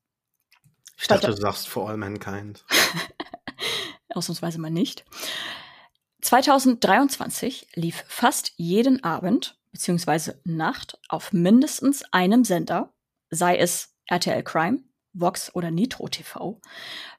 [0.97, 2.65] Ich dachte, du sagst For All Mankind.
[4.15, 5.05] ausnahmsweise mal nicht.
[6.23, 10.33] 2023 lief fast jeden Abend bzw.
[10.45, 12.95] Nacht auf mindestens einem Sender,
[13.29, 16.63] sei es RTL Crime, Vox oder Nitro TV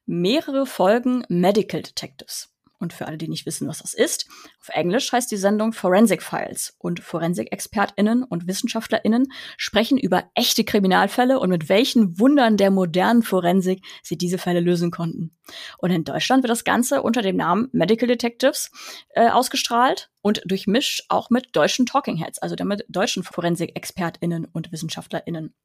[0.08, 2.57] mehrere Folgen Medical Detectives.
[2.80, 4.28] Und für alle, die nicht wissen, was das ist,
[4.62, 11.40] auf Englisch heißt die Sendung Forensic Files und Forensik-ExpertInnen und WissenschaftlerInnen sprechen über echte Kriminalfälle
[11.40, 15.36] und mit welchen Wundern der modernen Forensik sie diese Fälle lösen konnten.
[15.80, 18.70] Und in Deutschland wird das Ganze unter dem Namen Medical Detectives
[19.10, 25.56] äh, ausgestrahlt und durchmischt auch mit deutschen Talking Heads, also damit deutschen Forensik-ExpertInnen und WissenschaftlerInnen.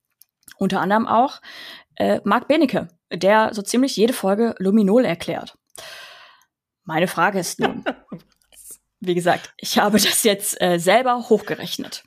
[0.57, 1.41] Unter anderem auch
[1.97, 5.57] äh, Marc Benecke, der so ziemlich jede Folge Luminol erklärt.
[6.85, 7.85] Meine Frage ist nun,
[9.01, 12.05] wie gesagt, ich habe das jetzt äh, selber hochgerechnet.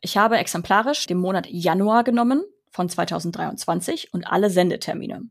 [0.00, 5.22] Ich habe exemplarisch den Monat Januar genommen von 2023 und alle Sendetermine.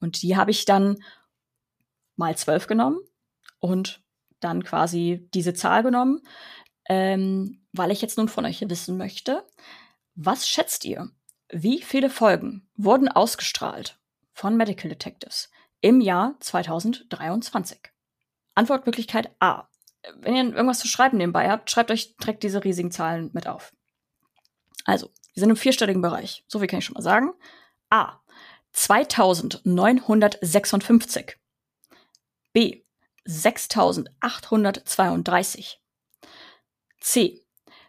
[0.00, 1.02] Und die habe ich dann
[2.16, 2.98] mal zwölf genommen
[3.60, 4.02] und
[4.40, 6.22] dann quasi diese Zahl genommen,
[6.88, 9.44] ähm, weil ich jetzt nun von euch wissen möchte,
[10.14, 11.10] was schätzt ihr?
[11.50, 13.98] Wie viele Folgen wurden ausgestrahlt
[14.32, 15.50] von Medical Detectives
[15.80, 17.78] im Jahr 2023?
[18.54, 19.68] Antwortmöglichkeit A.
[20.16, 23.74] Wenn ihr irgendwas zu schreiben nebenbei habt, schreibt euch direkt diese riesigen Zahlen mit auf.
[24.84, 26.44] Also, wir sind im vierstelligen Bereich.
[26.48, 27.32] So viel kann ich schon mal sagen.
[27.90, 28.18] A.
[28.72, 31.36] 2956.
[32.52, 32.82] B.
[33.24, 35.80] 6832.
[37.00, 37.42] C.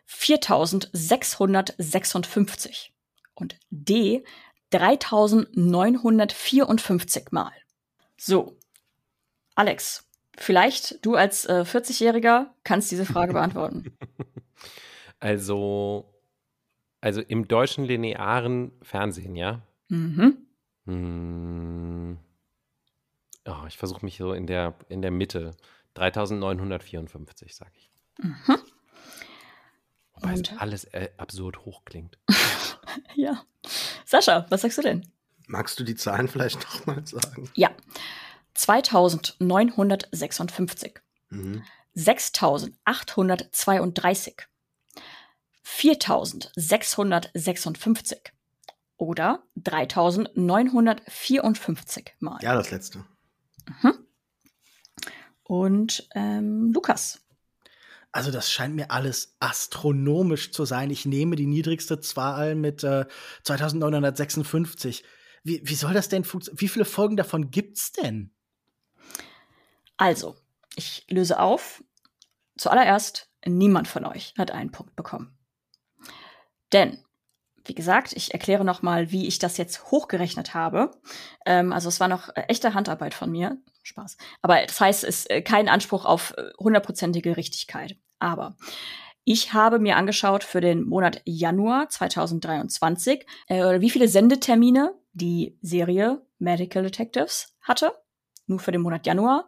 [0.05, 2.93] 4656
[3.35, 4.23] und D
[4.71, 7.51] 3954 Mal.
[8.19, 8.57] So,
[9.55, 10.05] Alex,
[10.37, 13.97] vielleicht du als äh, 40-Jähriger kannst diese Frage beantworten.
[15.19, 16.13] Also,
[17.01, 19.61] also im deutschen linearen Fernsehen, ja?
[19.87, 20.37] Mhm.
[20.85, 22.17] Hm.
[23.45, 25.55] Oh, ich versuche mich so in der, in der Mitte.
[25.95, 27.91] 3954, sage ich.
[28.21, 28.57] Mhm.
[30.13, 32.17] Wobei es alles äh, absurd hoch klingt.
[33.15, 33.43] ja.
[34.05, 35.09] Sascha, was sagst du denn?
[35.49, 37.49] Magst du die Zahlen vielleicht nochmal sagen?
[37.55, 37.71] Ja.
[38.53, 40.99] 2956.
[41.29, 41.63] Mhm.
[41.95, 44.35] 6832.
[45.63, 48.31] 4656
[48.97, 52.37] oder 3954 Mal.
[52.43, 53.03] Ja, das letzte.
[53.65, 54.05] Mhm.
[55.43, 57.21] Und ähm, Lukas,
[58.11, 60.89] also das scheint mir alles astronomisch zu sein.
[60.89, 63.05] Ich nehme die niedrigste Zahl mit äh,
[63.43, 65.03] 2956.
[65.49, 66.61] Wie, wie soll das denn funktionieren?
[66.61, 68.31] Wie viele Folgen davon gibt's denn?
[69.97, 70.35] Also,
[70.75, 71.83] ich löse auf.
[72.55, 75.35] Zuallererst, niemand von euch hat einen Punkt bekommen.
[76.71, 77.03] Denn,
[77.65, 80.91] wie gesagt, ich erkläre noch mal, wie ich das jetzt hochgerechnet habe.
[81.47, 83.57] Ähm, also es war noch äh, echte Handarbeit von mir.
[83.81, 84.17] Spaß.
[84.43, 87.97] Aber das heißt, es ist äh, kein Anspruch auf äh, hundertprozentige Richtigkeit.
[88.19, 88.55] Aber
[89.23, 96.25] ich habe mir angeschaut für den Monat Januar 2023, äh, wie viele Sendetermine die Serie
[96.39, 97.93] Medical Detectives hatte,
[98.47, 99.47] nur für den Monat Januar,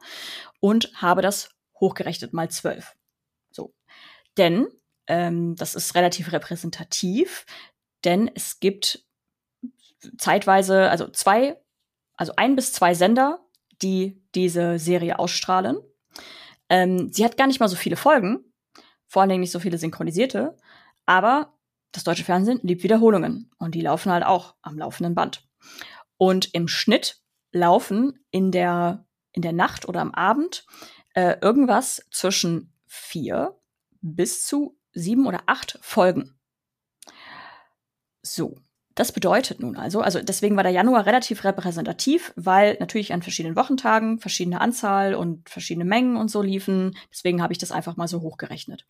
[0.59, 1.49] und habe das
[1.79, 2.95] hochgerechnet mal zwölf.
[3.51, 3.73] So.
[4.37, 4.67] Denn
[5.07, 7.45] ähm, das ist relativ repräsentativ,
[8.03, 9.05] denn es gibt
[10.17, 11.59] zeitweise, also zwei,
[12.15, 13.39] also ein bis zwei Sender,
[13.81, 15.77] die diese Serie ausstrahlen.
[16.69, 18.45] Ähm, sie hat gar nicht mal so viele Folgen,
[19.07, 20.57] vor allen Dingen nicht so viele synchronisierte,
[21.05, 21.53] aber
[21.91, 25.43] das deutsche Fernsehen liebt Wiederholungen und die laufen halt auch am laufenden Band.
[26.17, 30.65] Und im Schnitt laufen in der, in der Nacht oder am Abend
[31.13, 33.59] äh, irgendwas zwischen vier
[34.01, 36.39] bis zu sieben oder acht Folgen.
[38.21, 38.57] So,
[38.95, 43.55] das bedeutet nun also, also deswegen war der Januar relativ repräsentativ, weil natürlich an verschiedenen
[43.55, 46.97] Wochentagen verschiedene Anzahl und verschiedene Mengen und so liefen.
[47.09, 48.85] Deswegen habe ich das einfach mal so hochgerechnet.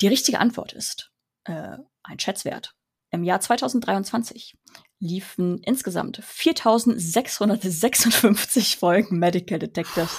[0.00, 1.12] Die richtige Antwort ist
[1.44, 2.74] äh, ein Schätzwert.
[3.10, 4.56] Im Jahr 2023
[4.98, 10.18] liefen insgesamt 4656 Folgen Medical Detectives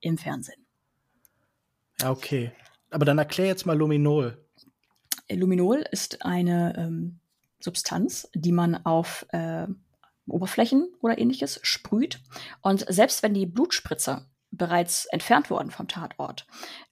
[0.00, 0.64] im Fernsehen.
[2.00, 2.52] Ja, okay.
[2.90, 4.38] Aber dann erklär jetzt mal Luminol.
[5.30, 7.20] Luminol ist eine ähm,
[7.60, 9.66] Substanz, die man auf äh,
[10.26, 12.20] Oberflächen oder ähnliches sprüht.
[12.60, 16.46] Und selbst wenn die Blutspritzer bereits entfernt wurden vom Tatort,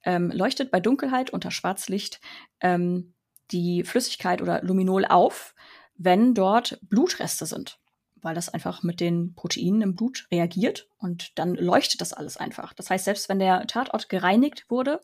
[0.05, 2.20] ähm, leuchtet bei Dunkelheit unter Schwarzlicht
[2.61, 3.14] ähm,
[3.51, 5.55] die Flüssigkeit oder Luminol auf,
[6.03, 7.78] wenn dort Blutreste sind,
[8.22, 12.72] weil das einfach mit den Proteinen im Blut reagiert und dann leuchtet das alles einfach.
[12.72, 15.03] Das heißt, selbst wenn der Tatort gereinigt wurde,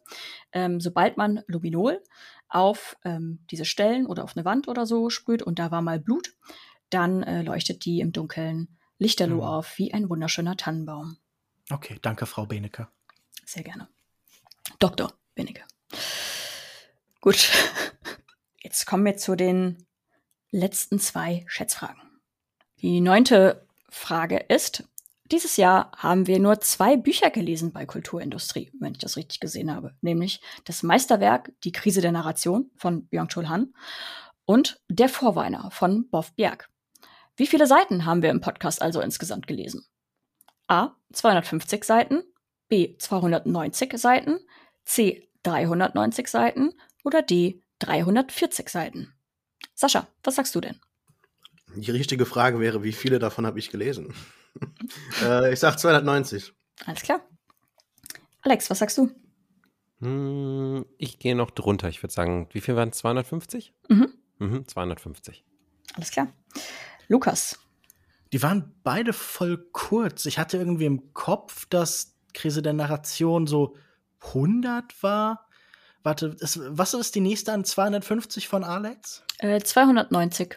[0.53, 2.03] ähm, sobald man Luminol
[2.49, 6.01] auf ähm, diese Stellen oder auf eine Wand oder so sprüht und da war mal
[6.01, 6.34] Blut,
[6.88, 9.42] dann äh, leuchtet die im Dunkeln lichterloh mhm.
[9.42, 11.18] auf, wie ein wunderschöner Tannenbaum.
[11.70, 12.88] Okay, danke, Frau Benecke.
[13.44, 13.88] Sehr gerne.
[14.78, 15.12] Dr.
[15.34, 15.62] Benecke.
[17.20, 17.51] Gut,
[18.62, 19.86] jetzt kommen wir zu den
[20.57, 22.00] letzten zwei Schätzfragen.
[22.80, 24.84] Die neunte Frage ist,
[25.30, 29.74] dieses Jahr haben wir nur zwei Bücher gelesen bei Kulturindustrie, wenn ich das richtig gesehen
[29.74, 29.94] habe.
[30.00, 33.74] Nämlich das Meisterwerk Die Krise der Narration von Byung-Chul Han
[34.44, 36.68] und Der Vorweiner von Boff Bjerg.
[37.36, 39.84] Wie viele Seiten haben wir im Podcast also insgesamt gelesen?
[40.68, 40.94] A.
[41.12, 42.22] 250 Seiten,
[42.68, 42.96] B.
[42.96, 44.38] 290 Seiten,
[44.84, 45.28] C.
[45.42, 46.72] 390 Seiten
[47.04, 47.62] oder D.
[47.80, 49.15] 340 Seiten.
[49.77, 50.81] Sascha, was sagst du denn?
[51.77, 54.14] Die richtige Frage wäre, wie viele davon habe ich gelesen?
[55.22, 56.55] äh, ich sag 290.
[56.87, 57.20] Alles klar.
[58.41, 59.11] Alex, was sagst du?
[60.01, 61.91] Hm, ich gehe noch drunter.
[61.91, 62.99] Ich würde sagen, wie viel waren es?
[62.99, 63.74] 250?
[63.89, 64.14] Mhm.
[64.39, 65.45] Mhm, 250.
[65.95, 66.29] Alles klar.
[67.09, 67.59] Lukas.
[68.33, 70.24] Die waren beide voll kurz.
[70.24, 73.77] Ich hatte irgendwie im Kopf, dass Krise der Narration so
[74.20, 75.45] 100 war.
[76.07, 79.24] Warte, ist, was ist die nächste an 250 von Alex?
[79.38, 80.57] Äh, 290.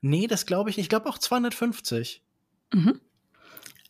[0.00, 0.86] Nee, das glaube ich nicht.
[0.86, 2.20] Ich glaube auch 250.
[2.74, 3.00] Mhm.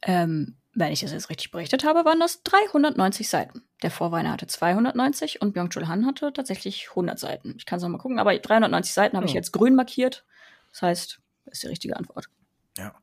[0.02, 3.62] Ähm, wenn ich das jetzt richtig berichtet habe, waren das 390 Seiten.
[3.82, 7.54] Der Vorweiner hatte 290 und Byung-Chul Han hatte tatsächlich 100 Seiten.
[7.56, 9.36] Ich kann es noch mal gucken, aber 390 Seiten habe ich Oh.
[9.36, 10.26] jetzt grün markiert.
[10.72, 12.26] Das heißt, das ist die richtige Antwort.
[12.76, 12.94] Ja.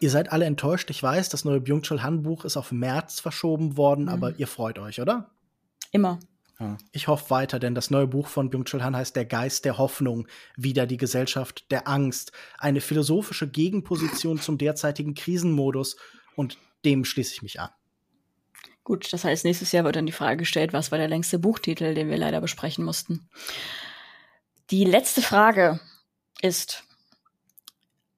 [0.00, 0.90] Ihr seid alle enttäuscht.
[0.90, 4.08] Ich weiß, das neue Byung-Chul Han-Buch ist auf März verschoben worden, Mhm.
[4.10, 5.30] aber ihr freut euch, oder?
[5.92, 6.18] Immer.
[6.92, 10.28] Ich hoffe weiter, denn das neue Buch von Byung-Chul Han heißt Der Geist der Hoffnung,
[10.56, 15.96] wieder die Gesellschaft der Angst, eine philosophische Gegenposition zum derzeitigen Krisenmodus
[16.36, 17.70] und dem schließe ich mich an.
[18.84, 21.94] Gut, das heißt, nächstes Jahr wird dann die Frage gestellt, was war der längste Buchtitel,
[21.94, 23.28] den wir leider besprechen mussten.
[24.70, 25.80] Die letzte Frage
[26.42, 26.84] ist,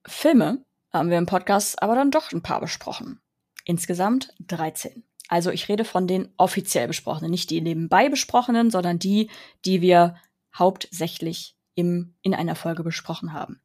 [0.05, 3.21] Filme haben wir im Podcast aber dann doch ein paar besprochen.
[3.65, 5.03] Insgesamt 13.
[5.33, 9.31] Also ich rede von den offiziell besprochenen, nicht die nebenbei besprochenen, sondern die,
[9.65, 10.15] die wir
[10.53, 13.59] hauptsächlich im, in einer Folge besprochen haben.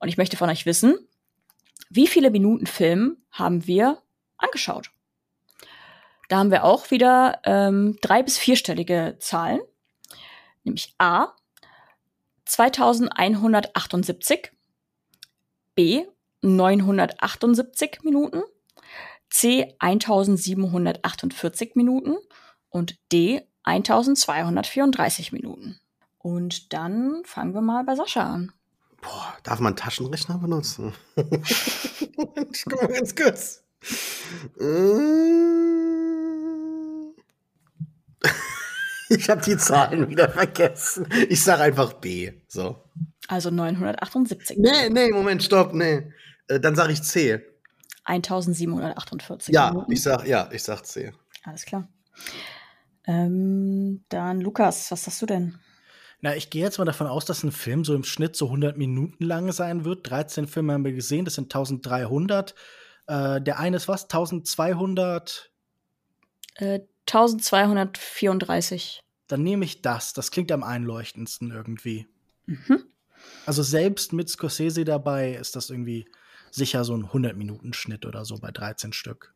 [0.00, 0.98] Und ich möchte von euch wissen,
[1.88, 4.02] wie viele Minuten Film haben wir
[4.38, 4.90] angeschaut?
[6.28, 9.60] Da haben wir auch wieder ähm, drei- bis vierstellige Zahlen,
[10.64, 11.28] nämlich A
[12.44, 14.50] 2178,
[15.76, 16.06] B
[16.42, 18.42] 978 Minuten,
[19.38, 22.16] C 1748 Minuten
[22.70, 25.78] und D 1234 Minuten.
[26.16, 28.52] Und dann fangen wir mal bei Sascha an.
[29.02, 30.94] Boah, darf man Taschenrechner benutzen?
[31.16, 33.62] ich guck mal ganz kurz.
[34.58, 35.04] Mm.
[39.10, 41.06] Ich habe die Zahlen wieder vergessen.
[41.28, 42.32] Ich sage einfach B.
[42.48, 42.82] So.
[43.28, 44.56] Also 978.
[44.56, 46.10] Nee, nee, Moment, stopp, nee.
[46.48, 47.42] Äh, dann sage ich C.
[48.06, 49.92] 1748 Ja, Minuten.
[49.92, 51.12] ich sag, ja, ich sag C.
[51.44, 51.88] Alles klar.
[53.06, 55.58] Ähm, dann Lukas, was sagst du denn?
[56.20, 58.76] Na, ich gehe jetzt mal davon aus, dass ein Film so im Schnitt so 100
[58.76, 60.08] Minuten lang sein wird.
[60.10, 62.54] 13 Filme haben wir gesehen, das sind 1300.
[63.06, 64.04] Äh, der eine ist was?
[64.04, 65.52] 1200?
[66.56, 69.00] Äh, 1234.
[69.28, 70.12] Dann nehme ich das.
[70.14, 72.06] Das klingt am einleuchtendsten irgendwie.
[72.46, 72.84] Mhm.
[73.44, 76.08] Also selbst mit Scorsese dabei ist das irgendwie
[76.56, 79.34] sicher so ein 100-Minuten-Schnitt oder so bei 13 Stück.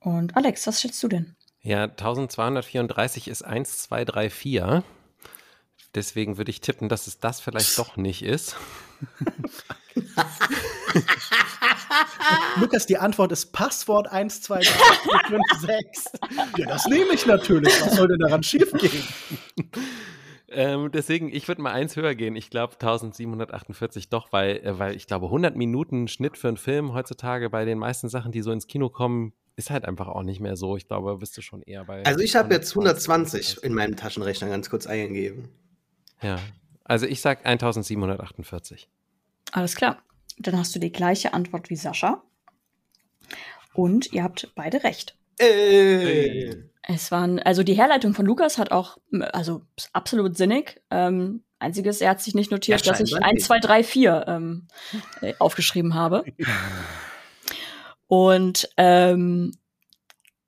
[0.00, 1.36] Und Alex, was schätzt du denn?
[1.62, 4.82] Ja, 1234 ist 1, 2, 3, 4.
[5.94, 8.56] Deswegen würde ich tippen, dass es das vielleicht doch nicht ist.
[12.60, 14.72] Lukas, die Antwort ist Passwort 1, 2, 3, 4,
[15.28, 16.04] 5, 6.
[16.56, 17.80] Ja, das nehme ich natürlich.
[17.80, 19.02] Was soll denn daran schiefgehen?
[20.60, 22.36] Ähm, deswegen, ich würde mal eins höher gehen.
[22.36, 26.92] Ich glaube 1748 doch, weil, äh, weil ich glaube 100 Minuten Schnitt für einen Film
[26.92, 30.38] heutzutage bei den meisten Sachen, die so ins Kino kommen, ist halt einfach auch nicht
[30.38, 30.76] mehr so.
[30.76, 32.04] Ich glaube, bist du schon eher bei.
[32.04, 35.48] Also ich habe jetzt 120 120 in meinem Taschenrechner ganz kurz eingegeben.
[36.20, 36.38] Ja.
[36.84, 38.86] Also ich sag 1748.
[39.52, 40.02] Alles klar.
[40.36, 42.22] Dann hast du die gleiche Antwort wie Sascha.
[43.72, 45.16] Und ihr habt beide recht.
[45.38, 46.69] Ey.
[46.94, 48.98] Es waren, also die Herleitung von Lukas hat auch,
[49.32, 49.62] also
[49.92, 50.82] absolut sinnig.
[50.90, 53.46] Ähm, einziges, er hat sich nicht notiert, Ja, dass ich scheinbar 1, nicht.
[53.46, 54.68] 2, 3, 4 ähm,
[55.20, 56.24] äh, aufgeschrieben habe.
[58.08, 59.52] Und ähm,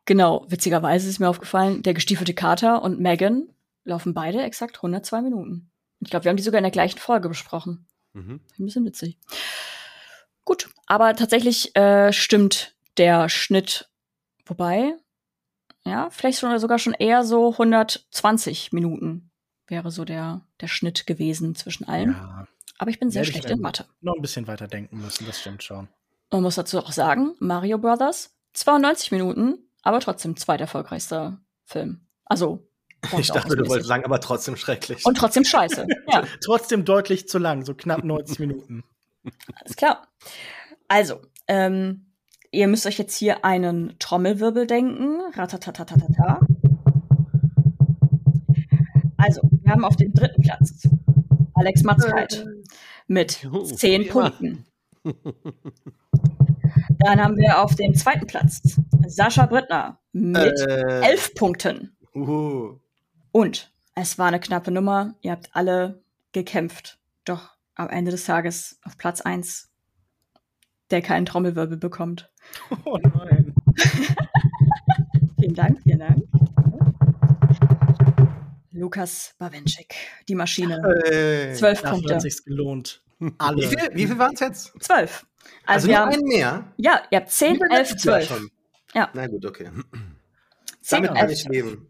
[0.05, 3.49] genau, witzigerweise ist mir aufgefallen, der gestiefelte Kater und Megan
[3.84, 5.70] laufen beide exakt 102 Minuten.
[6.01, 7.86] Ich glaube, wir haben die sogar in der gleichen Folge besprochen.
[8.14, 8.40] Mhm.
[8.59, 9.16] Ein bisschen witzig.
[10.45, 13.88] Gut, aber tatsächlich äh, stimmt der Schnitt.
[14.45, 14.97] Wobei,
[15.87, 19.30] ja, vielleicht schon, sogar schon eher so 120 Minuten
[19.68, 22.11] wäre so der, der Schnitt gewesen zwischen allen.
[22.12, 22.47] Ja,
[22.78, 23.87] Aber ich bin sehr ich schlecht in Mathe.
[24.01, 25.89] noch ein bisschen weiter denken müssen, das stimmt schon.
[26.30, 32.01] Man muss dazu auch sagen, Mario Brothers, 92 Minuten, aber trotzdem zweiterfolgreichster Film.
[32.24, 32.66] Also,
[33.18, 35.05] Ich dachte, du wolltest sagen, aber trotzdem schrecklich.
[35.05, 35.87] Und trotzdem scheiße.
[36.12, 36.24] ja.
[36.45, 38.85] Trotzdem deutlich zu lang, so knapp 90 Minuten.
[39.57, 40.07] Alles klar.
[40.87, 42.11] Also, ähm,
[42.53, 45.20] ihr müsst euch jetzt hier einen Trommelwirbel denken.
[45.34, 46.40] Ratatatatata.
[49.16, 50.88] Also, wir haben auf dem dritten Platz
[51.55, 52.44] Alex Matzkeit
[53.07, 54.09] mit Juhu, zehn.
[54.09, 54.64] Punkten.
[56.98, 61.96] Dann haben wir auf dem zweiten Platz Sascha Brittner mit Äh, elf Punkten.
[62.14, 62.78] uhu.
[63.32, 65.14] Und es war eine knappe Nummer.
[65.22, 66.98] Ihr habt alle gekämpft.
[67.24, 69.70] Doch am Ende des Tages auf Platz eins,
[70.93, 72.30] der keinen Trommelwirbel bekommt.
[72.84, 73.55] Oh nein.
[75.40, 76.22] Vielen Dank, vielen Dank.
[78.72, 79.95] Lukas Bawenschik,
[80.28, 80.76] die Maschine.
[81.07, 82.14] Äh, Zwölf Dafür Punkte.
[82.14, 83.03] hat sich's gelohnt.
[83.38, 83.57] Alle.
[83.62, 84.72] Wie viel, wie viel waren es jetzt?
[84.80, 85.26] Zwölf.
[85.66, 86.72] Also, Also, wir nur haben, einen mehr?
[86.76, 88.49] ja, ihr habt zehn, elf, zwölf.
[88.95, 89.11] Ja.
[89.14, 89.70] Na gut, okay.
[90.80, 91.86] Zehn, Damit kann ich leben.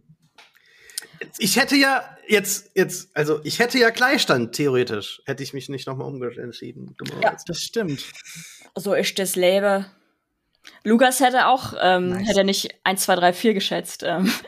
[1.38, 5.22] Ich hätte ja jetzt, jetzt, also ich hätte ja Gleichstand, theoretisch.
[5.26, 6.94] Hätte ich mich nicht nochmal umentschieden.
[6.98, 7.44] dummerweise.
[7.46, 8.04] Das stimmt.
[8.74, 9.86] So ist das Leben.
[10.84, 12.28] Lukas hätte auch, ähm, Nice.
[12.28, 14.02] hätte er nicht 1, 2, 3, 4 geschätzt.
[14.04, 14.32] Ähm,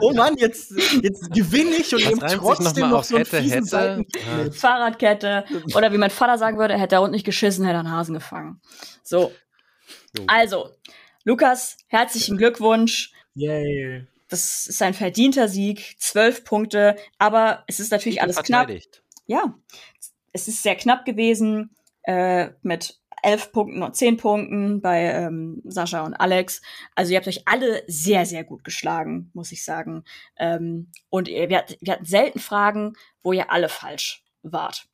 [0.00, 0.72] Oh Mann, jetzt,
[1.02, 4.04] jetzt gewinne ich und eben trotzdem noch mal noch so einen hätte, fiesen hätte.
[4.44, 4.50] Ja.
[4.52, 5.44] Fahrradkette.
[5.74, 8.14] Oder wie mein Vater sagen würde, hätte er unten nicht geschissen, hätte er einen Hasen
[8.14, 8.60] gefangen.
[9.02, 9.32] So.
[10.16, 10.24] Jo.
[10.26, 10.70] Also,
[11.24, 13.12] Lukas, herzlichen Glückwunsch.
[13.34, 14.06] Yay.
[14.30, 15.96] Das ist ein verdienter Sieg.
[15.98, 16.96] Zwölf Punkte.
[17.18, 18.68] Aber es ist natürlich alles knapp.
[19.26, 19.54] Ja.
[20.32, 21.70] Es ist sehr knapp gewesen.
[22.02, 26.62] Äh, mit elf Punkten und zehn Punkten bei ähm, Sascha und Alex.
[26.94, 30.04] Also ihr habt euch alle sehr, sehr gut geschlagen, muss ich sagen.
[30.38, 34.86] Ähm, und ihr, wir, hatten- wir hatten selten Fragen, wo ihr alle falsch wart.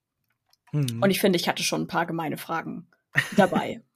[0.73, 1.01] Hm.
[1.01, 2.89] Und ich finde, ich hatte schon ein paar gemeine Fragen
[3.37, 3.83] dabei.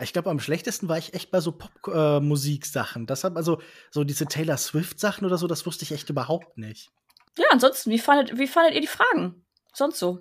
[0.00, 3.06] Ich glaube, am schlechtesten war ich echt bei so Pop-Musik-Sachen.
[3.06, 6.90] Deshalb, also, so diese Taylor Swift-Sachen oder so, das wusste ich echt überhaupt nicht.
[7.36, 9.44] ja, ansonsten, wie fandet, wie fandet ihr die Fragen?
[9.74, 10.20] Sonst so.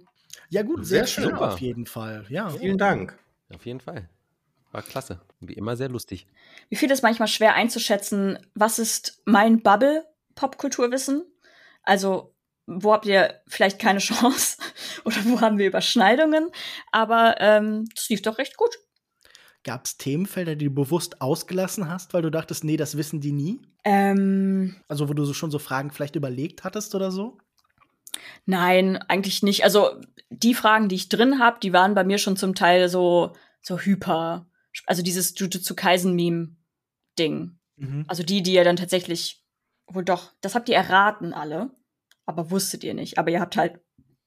[0.50, 1.36] Ja, gut, sehr, Sehr schön schön.
[1.36, 2.26] auf jeden Fall.
[2.30, 2.50] Ja.
[2.50, 3.18] Vielen Dank.
[3.54, 4.10] Auf jeden Fall.
[4.72, 5.22] War klasse.
[5.40, 6.28] Wie immer sehr lustig.
[6.70, 11.24] Wie viel ist manchmal schwer einzuschätzen, was ist mein Bubble-Popkulturwissen?
[11.84, 12.34] Also,
[12.66, 14.58] wo habt ihr vielleicht keine Chance?
[15.06, 16.50] Oder wo haben wir Überschneidungen?
[16.92, 18.78] Aber ähm, das lief doch recht gut.
[19.68, 23.34] Gab es Themenfelder, die du bewusst ausgelassen hast, weil du dachtest, nee, das wissen die
[23.34, 23.62] nie?
[23.84, 27.38] Ähm, Also, wo du so schon so Fragen vielleicht überlegt hattest oder so?
[28.46, 29.64] nein, eigentlich nicht.
[29.66, 33.34] Also, die Fragen, die ich drin habe, die waren bei mir schon zum Teil so,
[33.62, 34.50] so hyper.
[34.86, 37.58] Also, dieses Jujutsu Kaisen-Meme-Ding.
[37.76, 38.06] Mhm.
[38.08, 39.44] Also die, die ihr dann tatsächlich
[39.88, 41.72] wohl doch, das habt ihr erraten alle,
[42.26, 43.18] aber wusstet ihr nicht.
[43.18, 43.80] Aber ihr habt halt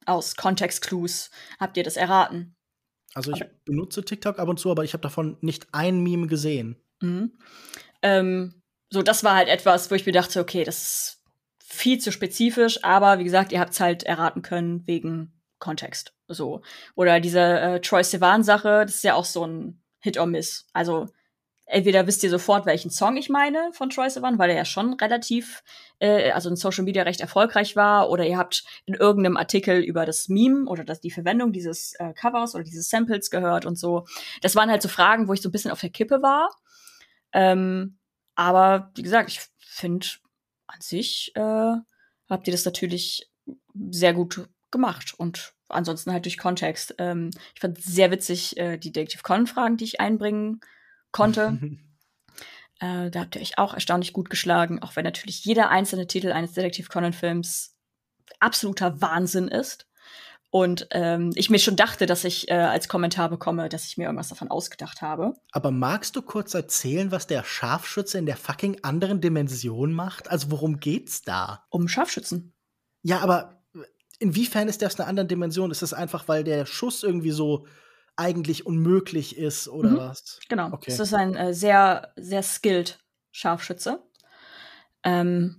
[0.06, 2.56] aus Kontext-Clues habt ihr das erraten.
[3.14, 6.76] Also, ich benutze TikTok ab und zu, aber ich habe davon nicht ein Meme gesehen.
[7.00, 7.32] Mhm.
[8.02, 11.24] Ähm, so, das war halt etwas, wo ich mir dachte, okay, das ist
[11.58, 16.14] viel zu spezifisch, aber wie gesagt, ihr habt es halt erraten können wegen Kontext.
[16.26, 16.62] So.
[16.96, 20.66] Oder diese äh, Troy Sivan-Sache, das ist ja auch so ein Hit or Miss.
[20.72, 21.06] Also
[21.70, 24.94] entweder wisst ihr sofort, welchen Song ich meine von Troy Sivan, weil er ja schon
[24.94, 25.62] relativ,
[25.98, 30.04] äh, also in Social Media recht erfolgreich war, oder ihr habt in irgendeinem Artikel über
[30.04, 34.06] das Meme oder das, die Verwendung dieses äh, Covers oder dieses Samples gehört und so.
[34.42, 36.50] Das waren halt so Fragen, wo ich so ein bisschen auf der Kippe war.
[37.32, 37.98] Ähm,
[38.34, 40.06] aber wie gesagt, ich finde
[40.66, 41.74] an sich äh,
[42.28, 43.30] habt ihr das natürlich
[43.90, 46.94] sehr gut gemacht und ansonsten halt durch Kontext.
[46.98, 50.60] Ähm, ich fand sehr witzig äh, die Detective Conan-Fragen, die ich einbringen
[51.12, 51.58] konnte.
[52.80, 56.32] äh, da habt ihr euch auch erstaunlich gut geschlagen, auch wenn natürlich jeder einzelne Titel
[56.32, 57.76] eines Detective Conan-Films
[58.38, 59.86] absoluter Wahnsinn ist.
[60.52, 64.04] Und ähm, ich mir schon dachte, dass ich äh, als Kommentar bekomme, dass ich mir
[64.04, 65.34] irgendwas davon ausgedacht habe.
[65.52, 70.28] Aber magst du kurz erzählen, was der Scharfschütze in der fucking anderen Dimension macht?
[70.28, 71.64] Also, worum geht's da?
[71.70, 72.52] Um Scharfschützen.
[73.02, 73.62] Ja, aber
[74.18, 75.70] inwiefern ist das eine andere Dimension?
[75.70, 77.66] Ist das einfach, weil der Schuss irgendwie so
[78.16, 79.96] eigentlich unmöglich ist oder Mhm.
[79.98, 80.40] was?
[80.48, 80.72] Genau.
[80.72, 80.90] Okay.
[80.90, 82.98] Es ist ein äh, sehr, sehr skilled
[83.32, 84.02] Scharfschütze.
[85.02, 85.56] Ähm,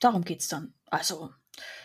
[0.00, 0.74] darum geht's dann.
[0.86, 1.30] Also,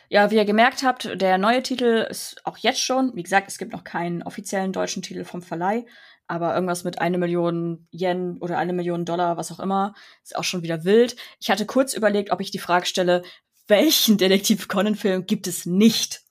[0.10, 3.58] ja, wie ihr gemerkt habt, der neue Titel ist auch jetzt schon, wie gesagt, es
[3.58, 5.86] gibt noch keinen offiziellen deutschen Titel vom Verleih,
[6.28, 9.94] aber irgendwas mit eine Million Yen oder eine Million Dollar, was auch immer,
[10.24, 11.16] ist auch schon wieder wild.
[11.40, 13.24] Ich hatte kurz überlegt, ob ich die Frage stelle,
[13.68, 16.22] welchen Detektiv Conan-Film gibt es nicht?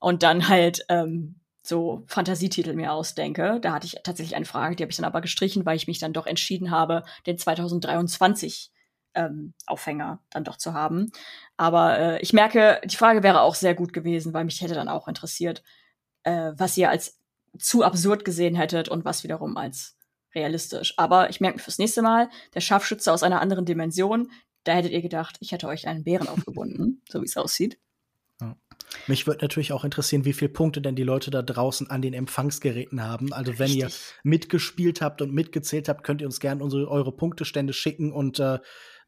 [0.00, 1.37] Und dann halt ähm,
[1.68, 3.58] so Fantasietitel mir ausdenke.
[3.60, 5.98] Da hatte ich tatsächlich eine Frage, die habe ich dann aber gestrichen, weil ich mich
[5.98, 8.72] dann doch entschieden habe, den 2023
[9.14, 11.10] ähm, Aufhänger dann doch zu haben.
[11.56, 14.88] Aber äh, ich merke, die Frage wäre auch sehr gut gewesen, weil mich hätte dann
[14.88, 15.62] auch interessiert,
[16.22, 17.18] äh, was ihr als
[17.58, 19.96] zu absurd gesehen hättet und was wiederum als
[20.34, 20.94] realistisch.
[20.96, 24.30] Aber ich merke mir fürs nächste Mal, der Scharfschütze aus einer anderen Dimension,
[24.64, 27.78] da hättet ihr gedacht, ich hätte euch einen Bären aufgebunden, so wie es aussieht.
[29.06, 32.14] Mich würde natürlich auch interessieren, wie viele Punkte denn die Leute da draußen an den
[32.14, 33.32] Empfangsgeräten haben.
[33.32, 33.82] Also wenn Richtig.
[33.82, 33.90] ihr
[34.22, 38.58] mitgespielt habt und mitgezählt habt, könnt ihr uns gerne unsere, eure Punktestände schicken und, äh,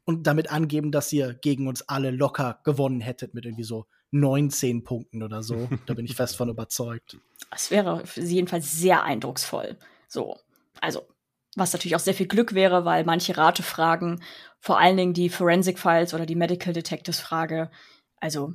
[0.05, 4.83] und damit angeben, dass ihr gegen uns alle locker gewonnen hättet mit irgendwie so 19
[4.83, 5.69] Punkten oder so.
[5.85, 7.17] da bin ich fest von überzeugt.
[7.49, 9.77] Das wäre jedenfalls sehr eindrucksvoll.
[10.07, 10.37] So,
[10.79, 11.07] also
[11.55, 14.23] was natürlich auch sehr viel Glück wäre, weil manche Ratefragen,
[14.59, 17.69] vor allen Dingen die Forensic Files oder die Medical Detectives Frage,
[18.17, 18.53] also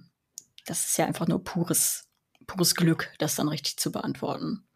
[0.67, 2.09] das ist ja einfach nur pures,
[2.47, 4.67] pures Glück, das dann richtig zu beantworten.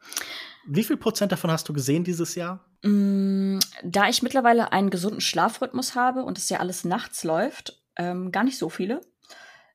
[0.67, 2.65] Wie viel Prozent davon hast du gesehen dieses Jahr?
[2.83, 8.31] Mm, da ich mittlerweile einen gesunden Schlafrhythmus habe und es ja alles nachts läuft, ähm,
[8.33, 9.01] gar nicht so viele.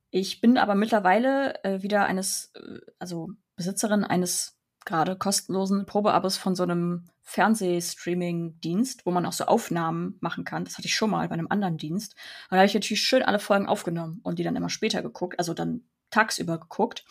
[0.09, 6.55] Ich bin aber mittlerweile äh, wieder eines, äh, also Besitzerin eines gerade kostenlosen Probeabos von
[6.55, 10.63] so einem Fernsehstreaming-Dienst, wo man auch so Aufnahmen machen kann.
[10.63, 12.13] Das hatte ich schon mal bei einem anderen Dienst.
[12.13, 15.39] Und da habe ich natürlich schön alle Folgen aufgenommen und die dann immer später geguckt,
[15.39, 15.83] also dann
[16.15, 17.05] tagsüber geguckt.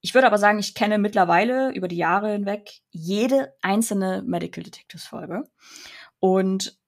[0.00, 5.06] Ich würde aber sagen, ich kenne mittlerweile über die Jahre hinweg jede einzelne Medical Detectives
[5.06, 5.44] Folge.
[6.20, 6.78] Und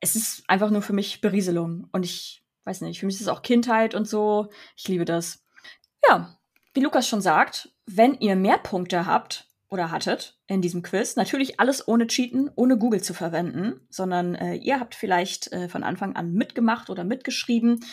[0.00, 1.88] es ist einfach nur für mich Berieselung.
[1.92, 4.50] Und ich weiß nicht, für mich ist es auch Kindheit und so.
[4.76, 5.44] Ich liebe das.
[6.08, 6.38] Ja,
[6.72, 11.60] wie Lukas schon sagt, wenn ihr mehr Punkte habt oder hattet in diesem Quiz, natürlich
[11.60, 16.16] alles ohne Cheaten, ohne Google zu verwenden, sondern äh, ihr habt vielleicht äh, von Anfang
[16.16, 17.84] an mitgemacht oder mitgeschrieben,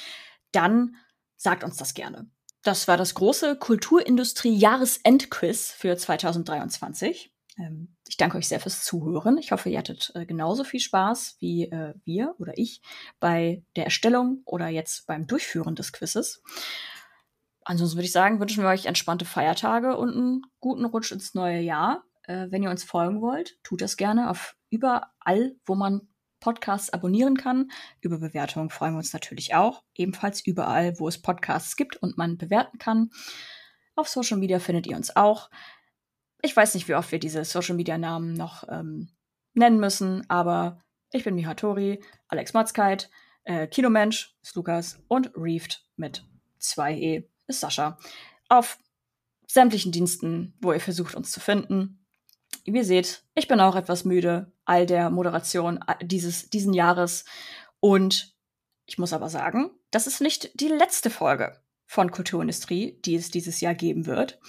[0.52, 0.96] dann
[1.36, 2.30] sagt uns das gerne.
[2.68, 7.32] Das war das große Kulturindustrie-Jahresendquiz für 2023.
[7.58, 9.38] Ähm, ich danke euch sehr fürs Zuhören.
[9.38, 12.82] Ich hoffe, ihr hattet äh, genauso viel Spaß wie äh, wir oder ich
[13.22, 16.44] bei der Erstellung oder jetzt beim Durchführen des Quizzes.
[17.64, 21.62] Ansonsten würde ich sagen, wünschen wir euch entspannte Feiertage und einen guten Rutsch ins neue
[21.62, 22.04] Jahr.
[22.24, 26.10] Äh, wenn ihr uns folgen wollt, tut das gerne auf überall, wo man
[26.40, 27.72] Podcasts abonnieren kann.
[28.02, 29.84] Über Bewertungen freuen wir uns natürlich auch.
[29.96, 33.12] Ebenfalls überall, wo es Podcasts gibt und man bewerten kann.
[33.96, 35.50] Auf Social Media findet ihr uns auch.
[36.42, 39.10] Ich weiß nicht, wie oft wir diese Social Media Namen noch ähm,
[39.54, 40.80] nennen müssen, aber
[41.12, 43.10] ich bin Mihatori, Alex Matzkeit,
[43.44, 46.26] äh, Kinomensch ist Lukas und Reefed mit
[46.62, 47.98] 2e ist Sascha.
[48.50, 48.78] Auf
[49.48, 52.06] sämtlichen Diensten, wo ihr versucht, uns zu finden.
[52.66, 57.26] Wie ihr seht, ich bin auch etwas müde, all der Moderation dieses, diesen Jahres.
[57.80, 58.36] Und
[58.86, 63.62] ich muss aber sagen, das ist nicht die letzte Folge von Kulturindustrie, die es dieses
[63.62, 64.40] Jahr geben wird.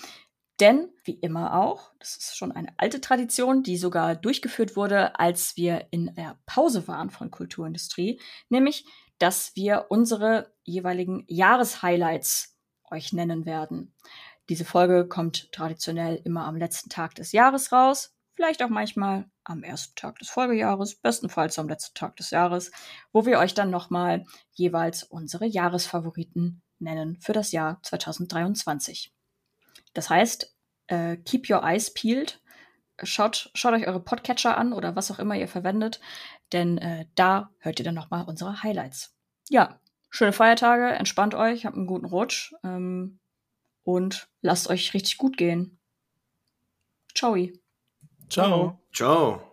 [0.60, 5.56] Denn, wie immer auch, das ist schon eine alte Tradition, die sogar durchgeführt wurde, als
[5.56, 8.84] wir in der Pause waren von Kulturindustrie, nämlich,
[9.18, 12.56] dass wir unsere jeweiligen Jahreshighlights
[12.90, 13.94] euch nennen werden.
[14.48, 19.62] Diese Folge kommt traditionell immer am letzten Tag des Jahres raus, vielleicht auch manchmal am
[19.62, 22.70] ersten Tag des Folgejahres, bestenfalls am letzten Tag des Jahres,
[23.12, 29.12] wo wir euch dann nochmal jeweils unsere Jahresfavoriten nennen für das Jahr 2023.
[29.94, 30.54] Das heißt,
[30.88, 32.40] äh, keep your eyes peeled.
[33.02, 36.00] Schaut, schaut euch eure Podcatcher an oder was auch immer ihr verwendet,
[36.52, 39.14] denn äh, da hört ihr dann nochmal unsere Highlights.
[39.48, 39.80] Ja,
[40.10, 42.52] schöne Feiertage, entspannt euch, habt einen guten Rutsch.
[42.64, 43.20] Ähm,
[43.88, 45.78] und lasst euch richtig gut gehen.
[47.14, 47.34] Ciao.
[48.28, 48.78] Ciao.
[48.92, 49.47] Ciao.